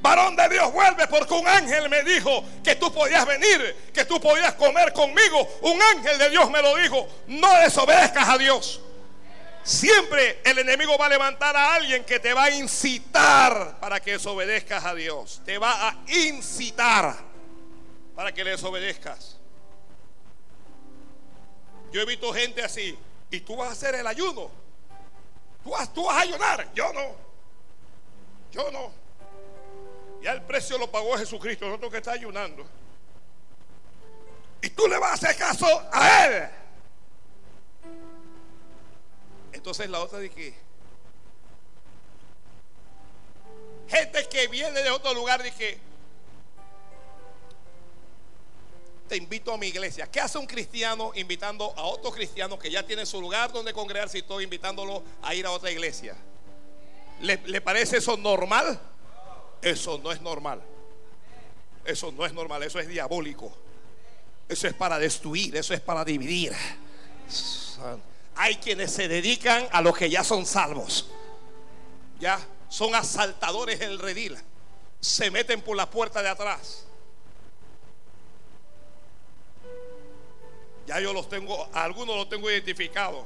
[0.01, 4.21] Varón de Dios, vuelve porque un ángel me dijo que tú podías venir, que tú
[4.21, 5.47] podías comer conmigo.
[5.61, 7.07] Un ángel de Dios me lo dijo.
[7.25, 8.81] No desobedezcas a Dios.
[9.63, 14.11] Siempre el enemigo va a levantar a alguien que te va a incitar para que
[14.11, 15.41] desobedezcas a Dios.
[15.43, 17.15] Te va a incitar
[18.15, 19.34] para que le desobedezcas.
[21.91, 22.97] Yo he visto gente así.
[23.31, 24.49] Y tú vas a hacer el ayuno.
[25.63, 26.73] Tú vas, tú vas a ayunar.
[26.73, 27.15] Yo no.
[28.51, 28.91] Yo no.
[30.21, 31.65] Ya el precio lo pagó Jesucristo.
[31.65, 32.65] Nosotros que está ayunando.
[34.61, 36.49] Y tú le vas a hacer caso a Él.
[39.53, 40.53] Entonces la otra que
[43.87, 45.79] gente que viene de otro lugar que
[49.07, 50.07] te invito a mi iglesia.
[50.07, 54.17] ¿Qué hace un cristiano invitando a otro cristiano que ya tiene su lugar donde congregarse
[54.17, 56.15] y estoy invitándolo a ir a otra iglesia?
[57.21, 58.79] ¿Le, ¿Le, parece eso normal?
[59.61, 60.61] Eso no es normal.
[61.85, 63.55] Eso no es normal, eso es diabólico.
[64.49, 66.53] Eso es para destruir, eso es para dividir.
[68.35, 71.07] Hay quienes se dedican a los que ya son salvos.
[72.19, 72.39] Ya
[72.69, 74.37] son asaltadores del redil.
[74.99, 76.85] Se meten por la puerta de atrás.
[80.85, 83.25] Ya yo los tengo, algunos los tengo identificados.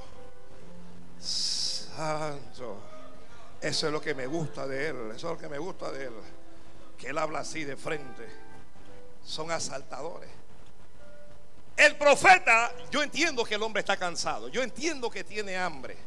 [1.19, 2.77] Santo.
[3.61, 5.11] Eso es lo que me gusta de él.
[5.15, 6.13] Eso es lo que me gusta de él.
[6.97, 8.27] Que él habla así de frente.
[9.25, 10.29] Son asaltadores.
[11.75, 14.47] El profeta, yo entiendo que el hombre está cansado.
[14.47, 15.97] Yo entiendo que tiene hambre.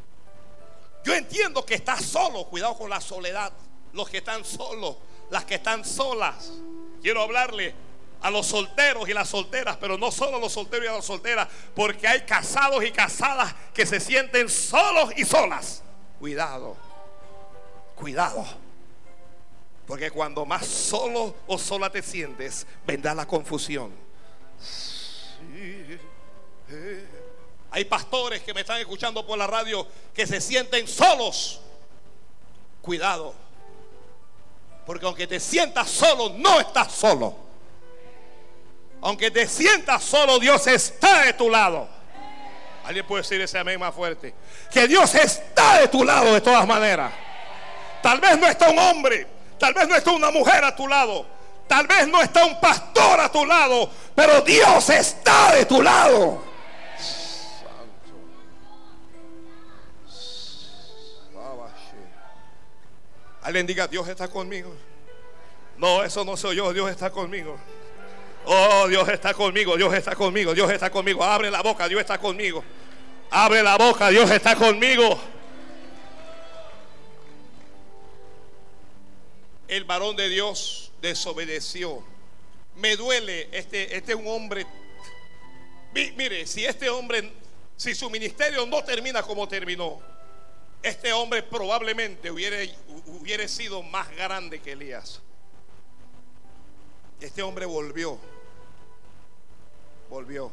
[1.03, 2.45] Yo entiendo que está solo.
[2.45, 3.53] Cuidado con la soledad.
[3.93, 4.97] Los que están solos,
[5.29, 6.51] las que están solas.
[7.01, 7.75] Quiero hablarle
[8.23, 11.05] a los solteros y las solteras, pero no solo a los solteros y a las
[11.05, 15.83] solteras, porque hay casados y casadas que se sienten solos y solas.
[16.19, 16.77] Cuidado,
[17.95, 18.45] cuidado.
[19.85, 23.91] Porque cuando más solo o sola te sientes, vendrá la confusión.
[27.71, 31.59] Hay pastores que me están escuchando por la radio que se sienten solos.
[32.81, 33.35] Cuidado.
[34.85, 37.43] Porque aunque te sientas solo, no estás solo.
[39.03, 41.89] Aunque te sientas solo, Dios está de tu lado.
[42.85, 44.33] Alguien puede decir ese amén más fuerte.
[44.71, 47.11] Que Dios está de tu lado de todas maneras.
[48.01, 49.27] Tal vez no está un hombre,
[49.59, 51.25] tal vez no está una mujer a tu lado,
[51.67, 56.41] tal vez no está un pastor a tu lado, pero Dios está de tu lado.
[63.41, 64.73] Alguien diga, Dios está conmigo.
[65.77, 67.57] No, eso no soy yo, Dios está conmigo.
[68.45, 71.23] Oh, Dios está conmigo, Dios está conmigo, Dios está conmigo.
[71.23, 72.63] Abre la boca, Dios está conmigo.
[73.29, 75.19] Abre la boca, Dios está conmigo.
[79.67, 82.03] El varón de Dios desobedeció.
[82.75, 84.65] Me duele, este, este es un hombre.
[85.93, 87.31] Mire, si este hombre,
[87.77, 89.99] si su ministerio no termina como terminó,
[90.81, 92.57] este hombre probablemente hubiera,
[93.05, 95.21] hubiera sido más grande que Elías.
[97.21, 98.19] Este hombre volvió,
[100.13, 100.51] volvió,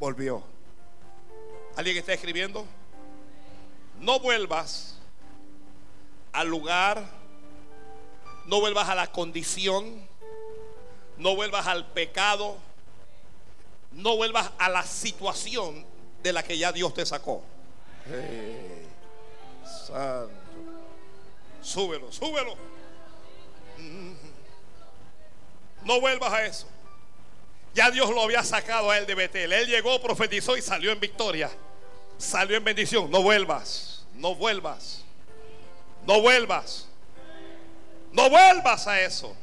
[0.00, 0.42] volvió.
[1.76, 2.66] ¿Alguien está escribiendo?
[4.00, 4.96] No vuelvas
[6.32, 7.08] al lugar,
[8.46, 10.04] no vuelvas a la condición,
[11.16, 12.56] no vuelvas al pecado,
[13.92, 15.86] no vuelvas a la situación
[16.24, 17.44] de la que ya Dios te sacó.
[19.64, 20.30] santo.
[21.62, 22.79] Súbelo, súbelo.
[25.84, 26.66] No vuelvas a eso.
[27.74, 29.52] Ya Dios lo había sacado a él de Betel.
[29.52, 31.50] Él llegó, profetizó y salió en victoria.
[32.18, 33.10] Salió en bendición.
[33.10, 34.04] No vuelvas.
[34.14, 35.04] No vuelvas.
[36.06, 36.88] No vuelvas.
[38.12, 39.34] No vuelvas a eso.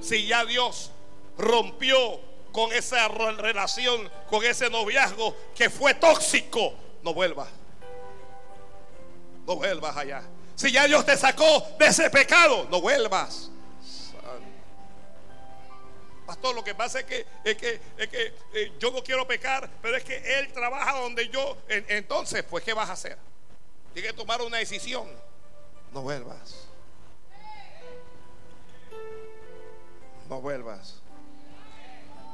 [0.00, 0.90] Si ya Dios
[1.36, 2.20] rompió
[2.52, 6.72] con esa relación, con ese noviazgo que fue tóxico,
[7.02, 7.48] no vuelvas.
[9.46, 10.22] No vuelvas allá.
[10.54, 13.50] Si ya Dios te sacó de ese pecado, no vuelvas.
[16.26, 19.70] Pastor, lo que pasa es que, es que, es que eh, yo no quiero pecar,
[19.80, 21.56] pero es que Él trabaja donde yo.
[21.68, 23.16] entonces, pues, ¿qué vas a hacer?
[23.94, 25.08] Tienes que tomar una decisión.
[25.92, 26.66] No vuelvas.
[30.28, 30.94] No vuelvas.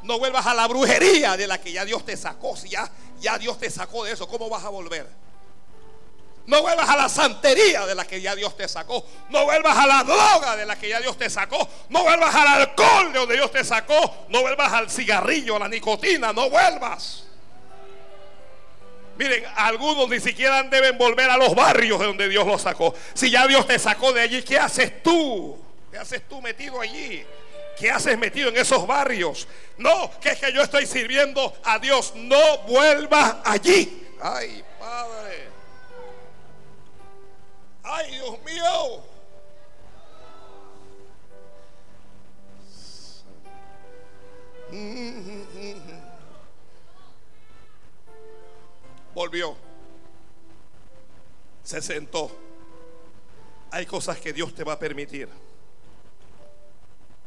[0.03, 2.57] No vuelvas a la brujería de la que ya Dios te sacó.
[2.57, 2.91] Si ya,
[3.21, 5.07] ya Dios te sacó de eso, ¿cómo vas a volver?
[6.47, 9.05] No vuelvas a la santería de la que ya Dios te sacó.
[9.31, 11.69] No vuelvas a la droga de la que ya Dios te sacó.
[11.89, 14.27] No vuelvas al alcohol de donde Dios te sacó.
[14.29, 16.33] No vuelvas al cigarrillo, a la nicotina.
[16.33, 17.25] No vuelvas.
[19.17, 22.93] Miren, algunos ni siquiera deben volver a los barrios de donde Dios los sacó.
[23.15, 25.57] Si ya Dios te sacó de allí, ¿qué haces tú?
[25.93, 27.25] ¿Qué haces tú metido allí?
[27.79, 29.47] ¿Qué haces metido en esos barrios?
[29.79, 32.15] No, que es que yo estoy sirviendo a Dios.
[32.17, 34.09] No vuelvas allí.
[34.21, 35.52] Ay, Padre.
[37.83, 39.03] Ay, Dios mío.
[49.15, 49.57] Volvió.
[51.63, 52.31] Se sentó.
[53.71, 55.29] Hay cosas que Dios te va a permitir.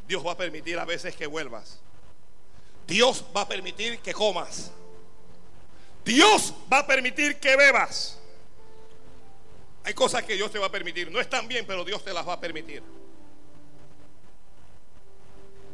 [0.06, 1.80] Dios va a permitir a veces que vuelvas.
[2.86, 4.70] Dios va a permitir que comas.
[6.04, 8.18] Dios va a permitir que bebas.
[9.86, 11.12] Hay cosas que Dios te va a permitir.
[11.12, 12.82] No están bien, pero Dios te las va a permitir.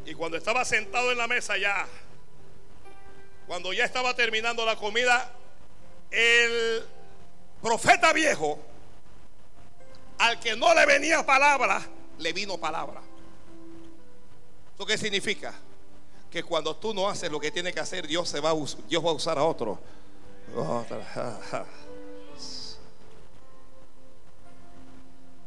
[0.05, 1.87] Y cuando estaba sentado en la mesa ya,
[3.47, 5.33] cuando ya estaba terminando la comida,
[6.11, 6.85] el
[7.63, 8.59] profeta viejo,
[10.19, 11.81] al que no le venía palabra,
[12.19, 13.01] le vino palabra.
[14.75, 15.55] ¿Eso qué significa?
[16.31, 18.55] Que cuando tú no haces lo que tiene que hacer, Dios, se va, a
[18.89, 19.79] Dios va a usar a otro.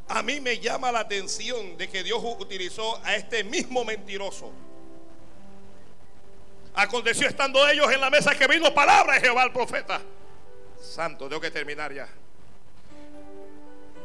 [0.07, 4.51] A mí me llama la atención de que Dios utilizó a este mismo mentiroso.
[6.75, 10.01] Aconteció estando ellos en la mesa que vino palabra de Jehová al profeta.
[10.79, 12.07] Santo, tengo que terminar ya.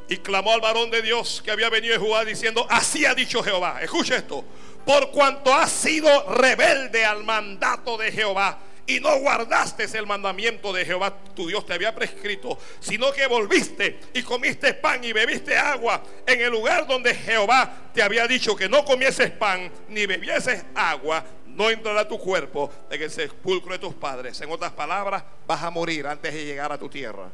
[0.09, 3.43] Y clamó al varón de Dios que había venido de Jehová diciendo, así ha dicho
[3.43, 3.81] Jehová.
[3.83, 4.45] Escucha esto,
[4.87, 8.59] por cuanto has sido rebelde al mandato de Jehová
[8.91, 14.01] y no guardaste el mandamiento de Jehová tu Dios te había prescrito, sino que volviste
[14.15, 18.69] y comiste pan y bebiste agua en el lugar donde Jehová te había dicho que
[18.69, 23.95] no comieses pan ni bebieses agua, no entrará tu cuerpo en el sepulcro de tus
[23.95, 24.41] padres.
[24.41, 27.31] En otras palabras, vas a morir antes de llegar a tu tierra.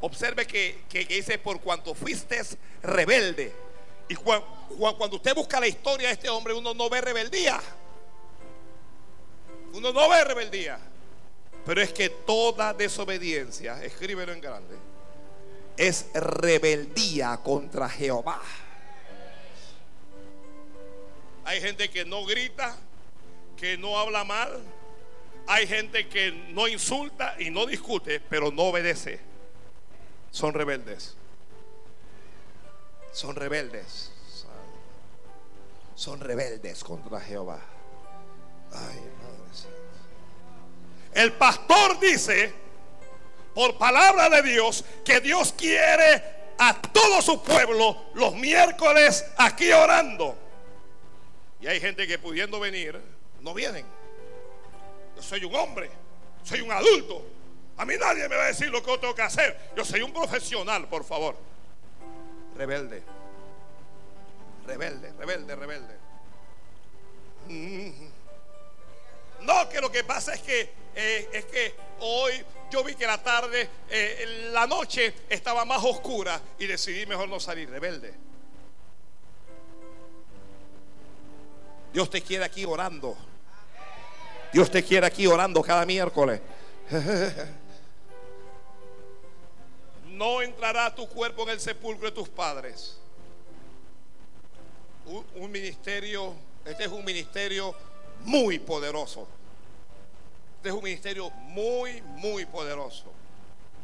[0.00, 2.40] Observe que, dice, por cuanto fuiste
[2.82, 3.52] rebelde.
[4.08, 7.60] Y cuando usted busca la historia de este hombre, uno no ve rebeldía.
[9.74, 10.78] Uno no ve rebeldía.
[11.66, 14.76] Pero es que toda desobediencia, escríbelo en grande,
[15.76, 18.40] es rebeldía contra Jehová.
[21.44, 22.76] Hay gente que no grita,
[23.56, 24.62] que no habla mal.
[25.46, 29.20] Hay gente que no insulta y no discute, pero no obedece.
[30.30, 31.16] Son rebeldes.
[33.12, 34.12] Son rebeldes.
[35.96, 37.73] Son rebeldes contra Jehová.
[38.74, 39.00] Ay,
[41.14, 42.52] El pastor dice,
[43.54, 50.36] por palabra de Dios, que Dios quiere a todo su pueblo los miércoles aquí orando.
[51.60, 53.00] Y hay gente que pudiendo venir,
[53.40, 53.86] no vienen.
[55.16, 55.90] Yo soy un hombre,
[56.42, 57.24] soy un adulto.
[57.76, 59.70] A mí nadie me va a decir lo que yo tengo que hacer.
[59.76, 61.36] Yo soy un profesional, por favor.
[62.56, 63.02] Rebelde.
[64.66, 65.94] Rebelde, rebelde, rebelde.
[67.48, 68.13] Mm.
[69.44, 72.32] No, que lo que pasa es que eh, es que hoy
[72.70, 77.38] yo vi que la tarde, eh, la noche estaba más oscura y decidí mejor no
[77.38, 77.70] salir.
[77.70, 78.14] Rebelde.
[81.92, 83.16] Dios te quiere aquí orando.
[84.52, 86.40] Dios te quiere aquí orando cada miércoles.
[90.14, 92.96] No entrará tu cuerpo en el sepulcro de tus padres.
[95.06, 96.34] Un, ministerio,
[96.64, 97.74] este es un ministerio
[98.24, 99.26] muy poderoso.
[100.56, 103.12] Este es un ministerio muy, muy poderoso.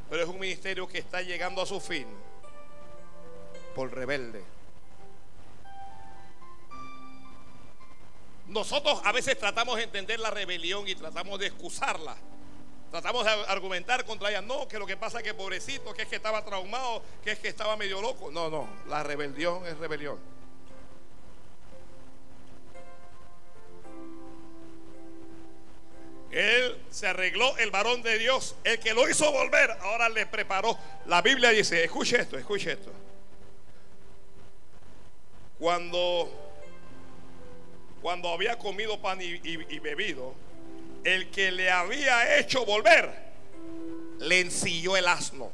[0.09, 2.07] Pero es un ministerio que está llegando a su fin
[3.75, 4.43] por rebelde.
[8.49, 12.17] Nosotros a veces tratamos de entender la rebelión y tratamos de excusarla.
[12.91, 14.43] Tratamos de argumentar contra ella.
[14.43, 17.39] No, que lo que pasa es que pobrecito, que es que estaba traumado, que es
[17.39, 18.33] que estaba medio loco.
[18.33, 20.19] No, no, la rebelión es rebelión.
[26.31, 30.79] Él se arregló el varón de Dios, el que lo hizo volver, ahora le preparó.
[31.07, 32.93] La Biblia dice, escuche esto, escuche esto.
[35.59, 36.51] Cuando
[38.01, 40.35] cuando había comido pan y, bebido,
[41.05, 43.13] el que le había hecho volver,
[44.19, 45.53] le ensilló el asno.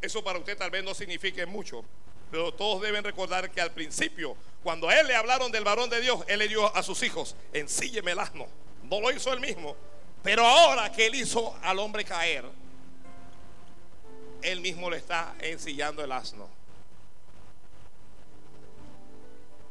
[0.00, 1.84] Eso para usted tal vez no signifique mucho,
[2.30, 6.00] Pero todos deben recordar que al principio, cuando a él le hablaron del varón de
[6.00, 8.48] Dios, él le dio a sus hijos, ensílleme el asno.
[8.88, 9.76] No lo hizo él mismo.
[10.22, 12.44] Pero ahora que él hizo al hombre caer,
[14.42, 16.48] él mismo le está ensillando el asno.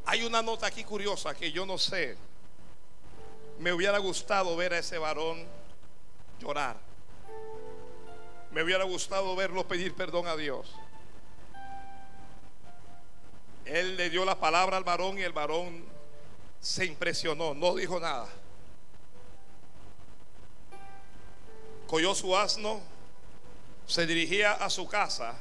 [0.06, 2.16] Hay una nota aquí curiosa que yo no sé.
[3.58, 5.44] Me hubiera gustado ver a ese varón
[6.40, 6.76] llorar.
[8.52, 10.72] Me hubiera gustado verlo pedir perdón a Dios.
[13.64, 15.84] Él le dio la palabra al varón y el varón
[16.60, 18.28] se impresionó, no dijo nada.
[21.86, 22.80] Cogió su asno,
[23.86, 25.36] se dirigía a su casa.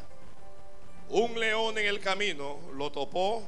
[1.09, 3.43] Un león en el camino lo topó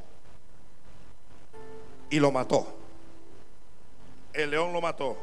[2.09, 2.67] y lo mató.
[4.34, 5.17] El león lo mató.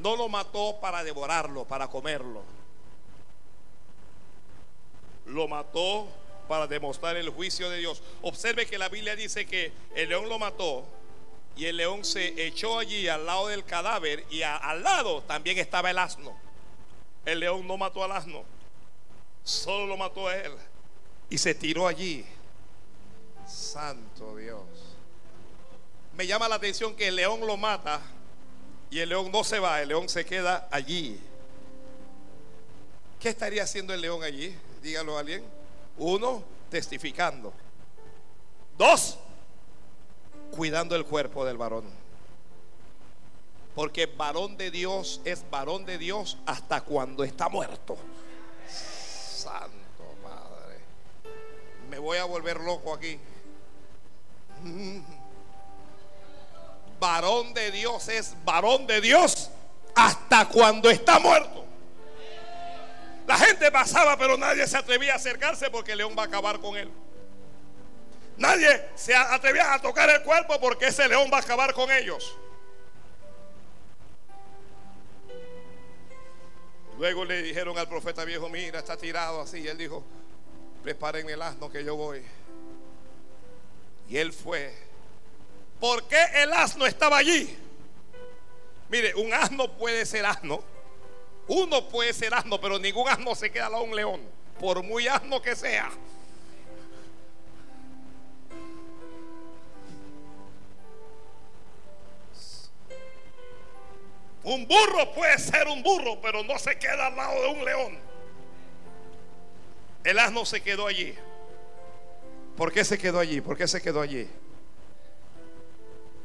[0.00, 2.42] No lo mató para devorarlo, para comerlo.
[5.26, 6.06] Lo mató
[6.48, 8.02] para demostrar el juicio de Dios.
[8.22, 10.84] Observe que la Biblia dice que el león lo mató
[11.56, 15.90] y el león se echó allí al lado del cadáver y al lado también estaba
[15.90, 16.36] el asno.
[17.24, 18.44] El león no mató al asno,
[19.42, 20.52] solo lo mató a él
[21.30, 22.24] y se tiró allí.
[23.46, 24.62] Santo Dios.
[26.16, 28.00] Me llama la atención que el león lo mata
[28.90, 31.18] y el león no se va, el león se queda allí.
[33.18, 34.54] ¿Qué estaría haciendo el león allí?
[34.82, 35.44] Dígalo a alguien.
[35.96, 37.52] Uno, testificando.
[38.76, 39.18] Dos,
[40.50, 41.84] cuidando el cuerpo del varón.
[43.74, 47.96] Porque varón de Dios es varón de Dios hasta cuando está muerto.
[48.68, 50.78] Santo Madre.
[51.90, 53.18] Me voy a volver loco aquí.
[57.00, 59.50] Varón de Dios es varón de Dios
[59.94, 61.64] hasta cuando está muerto.
[63.26, 66.60] La gente pasaba, pero nadie se atrevía a acercarse porque el león va a acabar
[66.60, 66.90] con él.
[68.36, 72.36] Nadie se atrevía a tocar el cuerpo porque ese león va a acabar con ellos.
[76.98, 79.60] Luego le dijeron al profeta viejo, mira, está tirado así.
[79.60, 80.04] Y él dijo,
[80.82, 82.22] preparen el asno que yo voy.
[84.08, 84.72] Y él fue.
[85.80, 87.56] ¿Por qué el asno estaba allí?
[88.88, 90.62] Mire, un asno puede ser asno
[91.48, 94.20] uno puede ser asno, pero ningún asno se queda de un león,
[94.58, 95.90] por muy asno que sea.
[104.44, 107.98] Un burro puede ser un burro, pero no se queda al lado de un león.
[110.04, 111.14] El asno se quedó allí.
[112.56, 113.40] ¿Por qué se quedó allí?
[113.40, 114.28] ¿Por qué se quedó allí?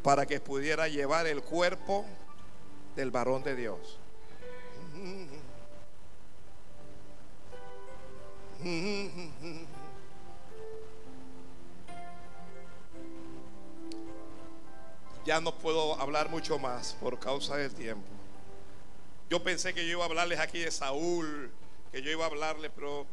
[0.03, 2.05] Para que pudiera llevar el cuerpo
[2.95, 3.97] del varón de Dios.
[15.29, 18.07] Ya no puedo hablar mucho más por causa del tiempo.
[19.29, 21.51] Yo pensé que yo iba a hablarles aquí de Saúl,
[21.91, 23.05] que yo iba a hablarle, pero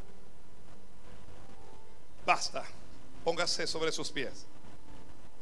[2.24, 2.64] basta.
[3.22, 4.46] Póngase sobre sus pies.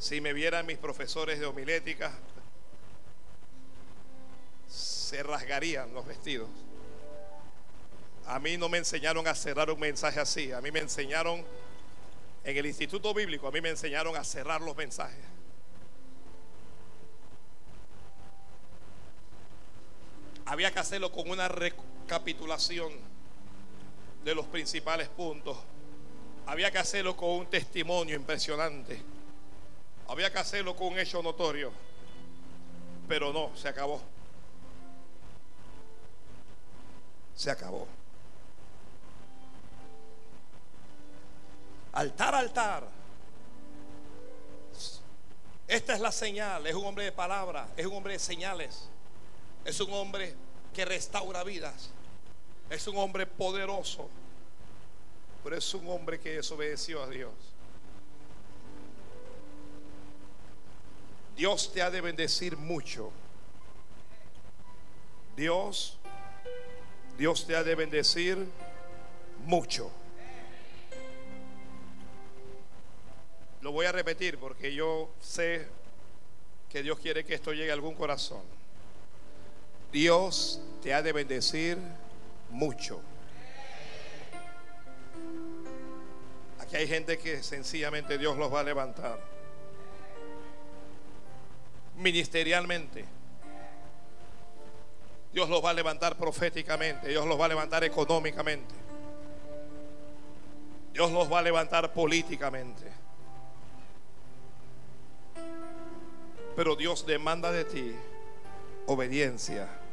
[0.01, 2.10] Si me vieran mis profesores de homilética,
[4.68, 6.51] se rasgarían los vestidos.
[8.26, 10.51] A mí no me enseñaron a cerrar un mensaje así.
[10.51, 11.44] A mí me enseñaron
[12.42, 15.34] en el instituto bíblico, a mí me enseñaron a cerrar los mensajes.
[20.46, 22.92] Había que hacerlo con una recapitulación
[24.24, 25.56] de los principales puntos.
[26.46, 29.00] Había que hacerlo con un testimonio impresionante.
[30.08, 31.72] Había que hacerlo con un hecho notorio.
[33.08, 34.02] Pero no, se acabó.
[37.34, 37.86] Se acabó.
[41.92, 42.88] Altar, altar.
[45.66, 46.66] Esta es la señal.
[46.66, 47.68] Es un hombre de palabra.
[47.76, 48.88] Es un hombre de señales.
[49.64, 50.34] Es un hombre
[50.74, 51.90] que restaura vidas.
[52.68, 54.08] Es un hombre poderoso.
[55.42, 57.32] Pero es un hombre que desobedeció a Dios.
[61.36, 63.10] Dios te ha de bendecir mucho.
[65.36, 65.98] Dios,
[67.18, 68.38] Dios te ha de bendecir
[69.44, 69.90] mucho.
[73.60, 75.66] Lo voy a repetir porque yo sé
[76.68, 78.42] que Dios quiere que esto llegue a algún corazón.
[79.94, 81.78] Dios te ha de bendecir
[82.50, 83.00] mucho.
[86.58, 89.20] Aquí hay gente que sencillamente Dios los va a levantar.
[91.94, 93.04] Ministerialmente.
[95.32, 97.06] Dios los va a levantar proféticamente.
[97.06, 98.74] Dios los va a levantar económicamente.
[100.92, 102.90] Dios los va a levantar políticamente.
[106.56, 107.94] Pero Dios demanda de ti
[108.86, 109.84] obediencia.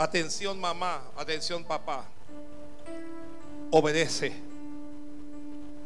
[0.00, 2.06] Atención mamá, atención papá.
[3.70, 4.32] Obedece.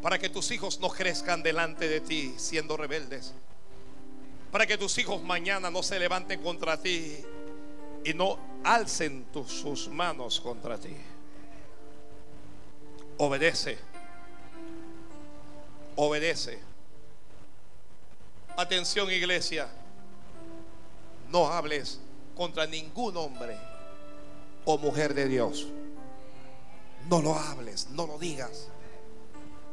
[0.00, 3.34] Para que tus hijos no crezcan delante de ti siendo rebeldes.
[4.52, 7.24] Para que tus hijos mañana no se levanten contra ti
[8.04, 10.96] y no alcen sus manos contra ti.
[13.18, 13.78] Obedece.
[15.96, 16.60] Obedece.
[18.56, 19.66] Atención iglesia.
[21.30, 21.98] No hables
[22.36, 23.73] contra ningún hombre
[24.64, 25.66] o mujer de Dios.
[27.08, 28.68] No lo hables, no lo digas.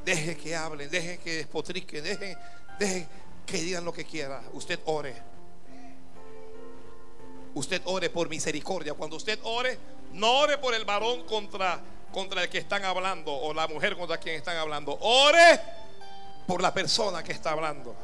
[0.04, 2.38] Deje que hablen, deje que despotriquen, deje,
[2.80, 3.08] deje
[3.46, 4.42] que digan lo que quiera.
[4.54, 5.16] Usted ore.
[7.54, 8.94] Usted ore por misericordia.
[8.94, 9.78] Cuando usted ore,
[10.14, 11.80] no ore por el varón contra,
[12.12, 14.98] contra el que están hablando o la mujer contra quien están hablando.
[15.02, 15.60] Ore
[16.48, 17.96] por la persona que está hablando.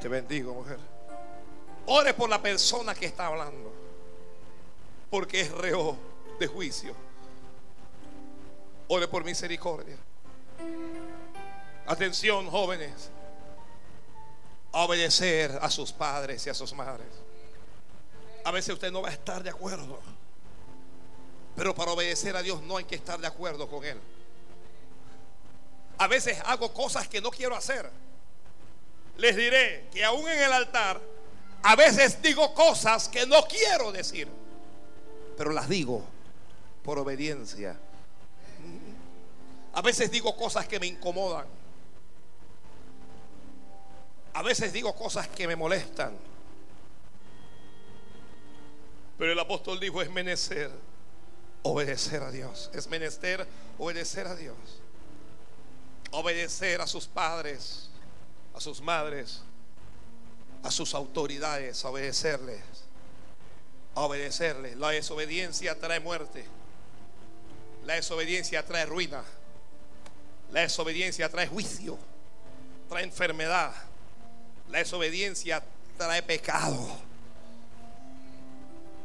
[0.00, 0.78] Te bendigo, mujer.
[1.86, 3.72] Ore por la persona que está hablando.
[5.10, 6.94] Porque es reo de juicio.
[8.88, 9.96] Ore por misericordia.
[11.86, 13.10] Atención, jóvenes.
[14.72, 17.08] A obedecer a sus padres y a sus madres.
[18.44, 20.00] A veces usted no va a estar de acuerdo.
[21.56, 23.98] Pero para obedecer a Dios no hay que estar de acuerdo con Él.
[25.98, 27.88] A veces hago cosas que no quiero hacer.
[29.16, 31.00] Les diré que aún en el altar,
[31.62, 34.28] a veces digo cosas que no quiero decir.
[35.36, 36.13] Pero las digo
[36.84, 37.76] por obediencia.
[39.72, 41.46] A veces digo cosas que me incomodan.
[44.34, 46.16] A veces digo cosas que me molestan.
[49.18, 50.70] Pero el apóstol dijo, es menester
[51.62, 52.70] obedecer a Dios.
[52.74, 53.46] Es menester
[53.78, 54.56] obedecer a Dios.
[56.10, 57.88] Obedecer a sus padres,
[58.54, 59.42] a sus madres,
[60.62, 62.62] a sus autoridades, obedecerles.
[63.94, 64.76] Obedecerles.
[64.76, 66.44] La desobediencia trae muerte.
[67.84, 69.22] La desobediencia trae ruina.
[70.50, 71.98] La desobediencia trae juicio.
[72.88, 73.72] Trae enfermedad.
[74.70, 75.62] La desobediencia
[75.98, 76.98] trae pecado.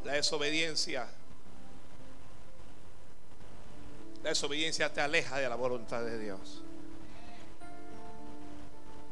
[0.05, 1.07] La desobediencia.
[4.23, 6.61] La desobediencia te aleja de la voluntad de Dios.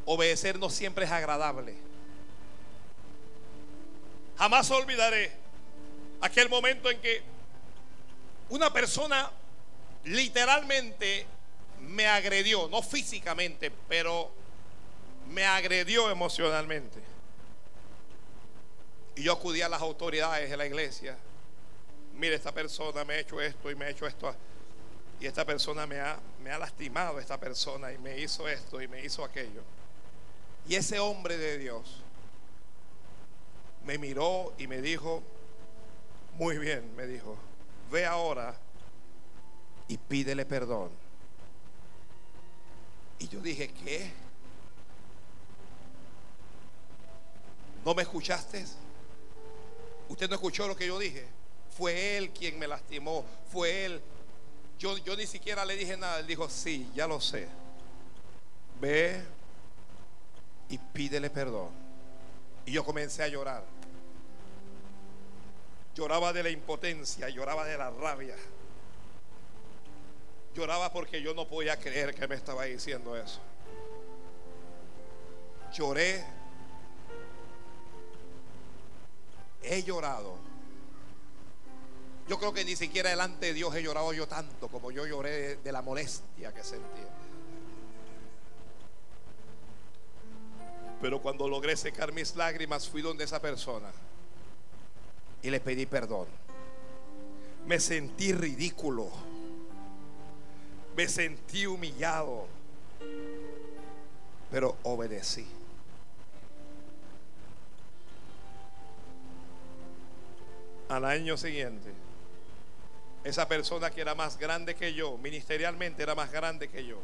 [0.06, 1.76] Obedecer no siempre es agradable.
[4.38, 5.32] Jamás olvidaré
[6.22, 7.22] aquel momento en que
[8.50, 9.30] una persona
[10.08, 11.26] literalmente
[11.82, 14.32] me agredió, no físicamente, pero
[15.30, 17.00] me agredió emocionalmente.
[19.16, 21.18] Y yo acudí a las autoridades de la iglesia.
[22.14, 24.34] Mire, esta persona me ha hecho esto y me ha hecho esto.
[25.20, 28.88] Y esta persona me ha, me ha lastimado, esta persona, y me hizo esto y
[28.88, 29.62] me hizo aquello.
[30.68, 32.02] Y ese hombre de Dios
[33.86, 35.24] me miró y me dijo,
[36.34, 37.38] muy bien, me dijo,
[37.90, 38.56] ve ahora
[39.88, 40.90] y pídele perdón.
[43.20, 44.12] Y yo dije, ¿qué?
[47.84, 48.66] ¿No me escuchaste?
[50.10, 51.26] Usted no escuchó lo que yo dije.
[51.78, 53.26] Fue él quien me lastimó.
[53.52, 54.02] Fue él.
[54.78, 56.20] Yo, yo ni siquiera le dije nada.
[56.20, 57.48] Él dijo, sí, ya lo sé.
[58.80, 59.24] Ve
[60.70, 61.70] y pídele perdón.
[62.66, 63.64] Y yo comencé a llorar.
[65.96, 68.36] Lloraba de la impotencia, lloraba de la rabia.
[70.56, 73.40] Lloraba porque yo no podía creer que me estaba diciendo eso.
[75.74, 76.38] Lloré
[79.62, 80.38] he llorado.
[82.28, 85.58] Yo creo que ni siquiera delante de Dios he llorado yo tanto como yo lloré
[85.58, 87.08] de, la molestia que sentía.
[91.02, 93.92] Pero cuando logré secar mis lágrimas fui donde esa persona
[95.42, 96.28] y le pedí perdón.
[97.66, 99.27] Me sentí ridículo.
[100.98, 102.48] Me sentí humillado.
[104.52, 105.48] Pero obedecí.
[110.90, 111.92] al año siguiente,
[113.24, 116.98] esa persona que era más grande que yo, ministerialmente era más grande que yo,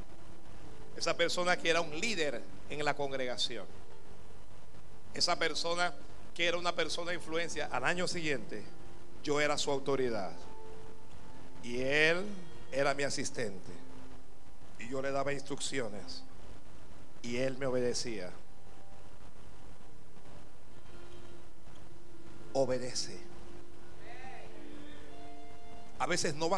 [0.96, 3.66] esa persona que era un líder en la congregación,
[5.14, 5.94] esa persona
[6.34, 8.64] que era una persona de influencia, al año siguiente
[9.22, 10.32] yo era su autoridad
[11.62, 12.26] y él
[12.72, 13.83] era mi asistente
[14.84, 16.24] y yo le daba instrucciones
[17.22, 18.30] y él me obedecía.
[22.54, 23.20] Obedece.
[26.00, 26.52] A veces no va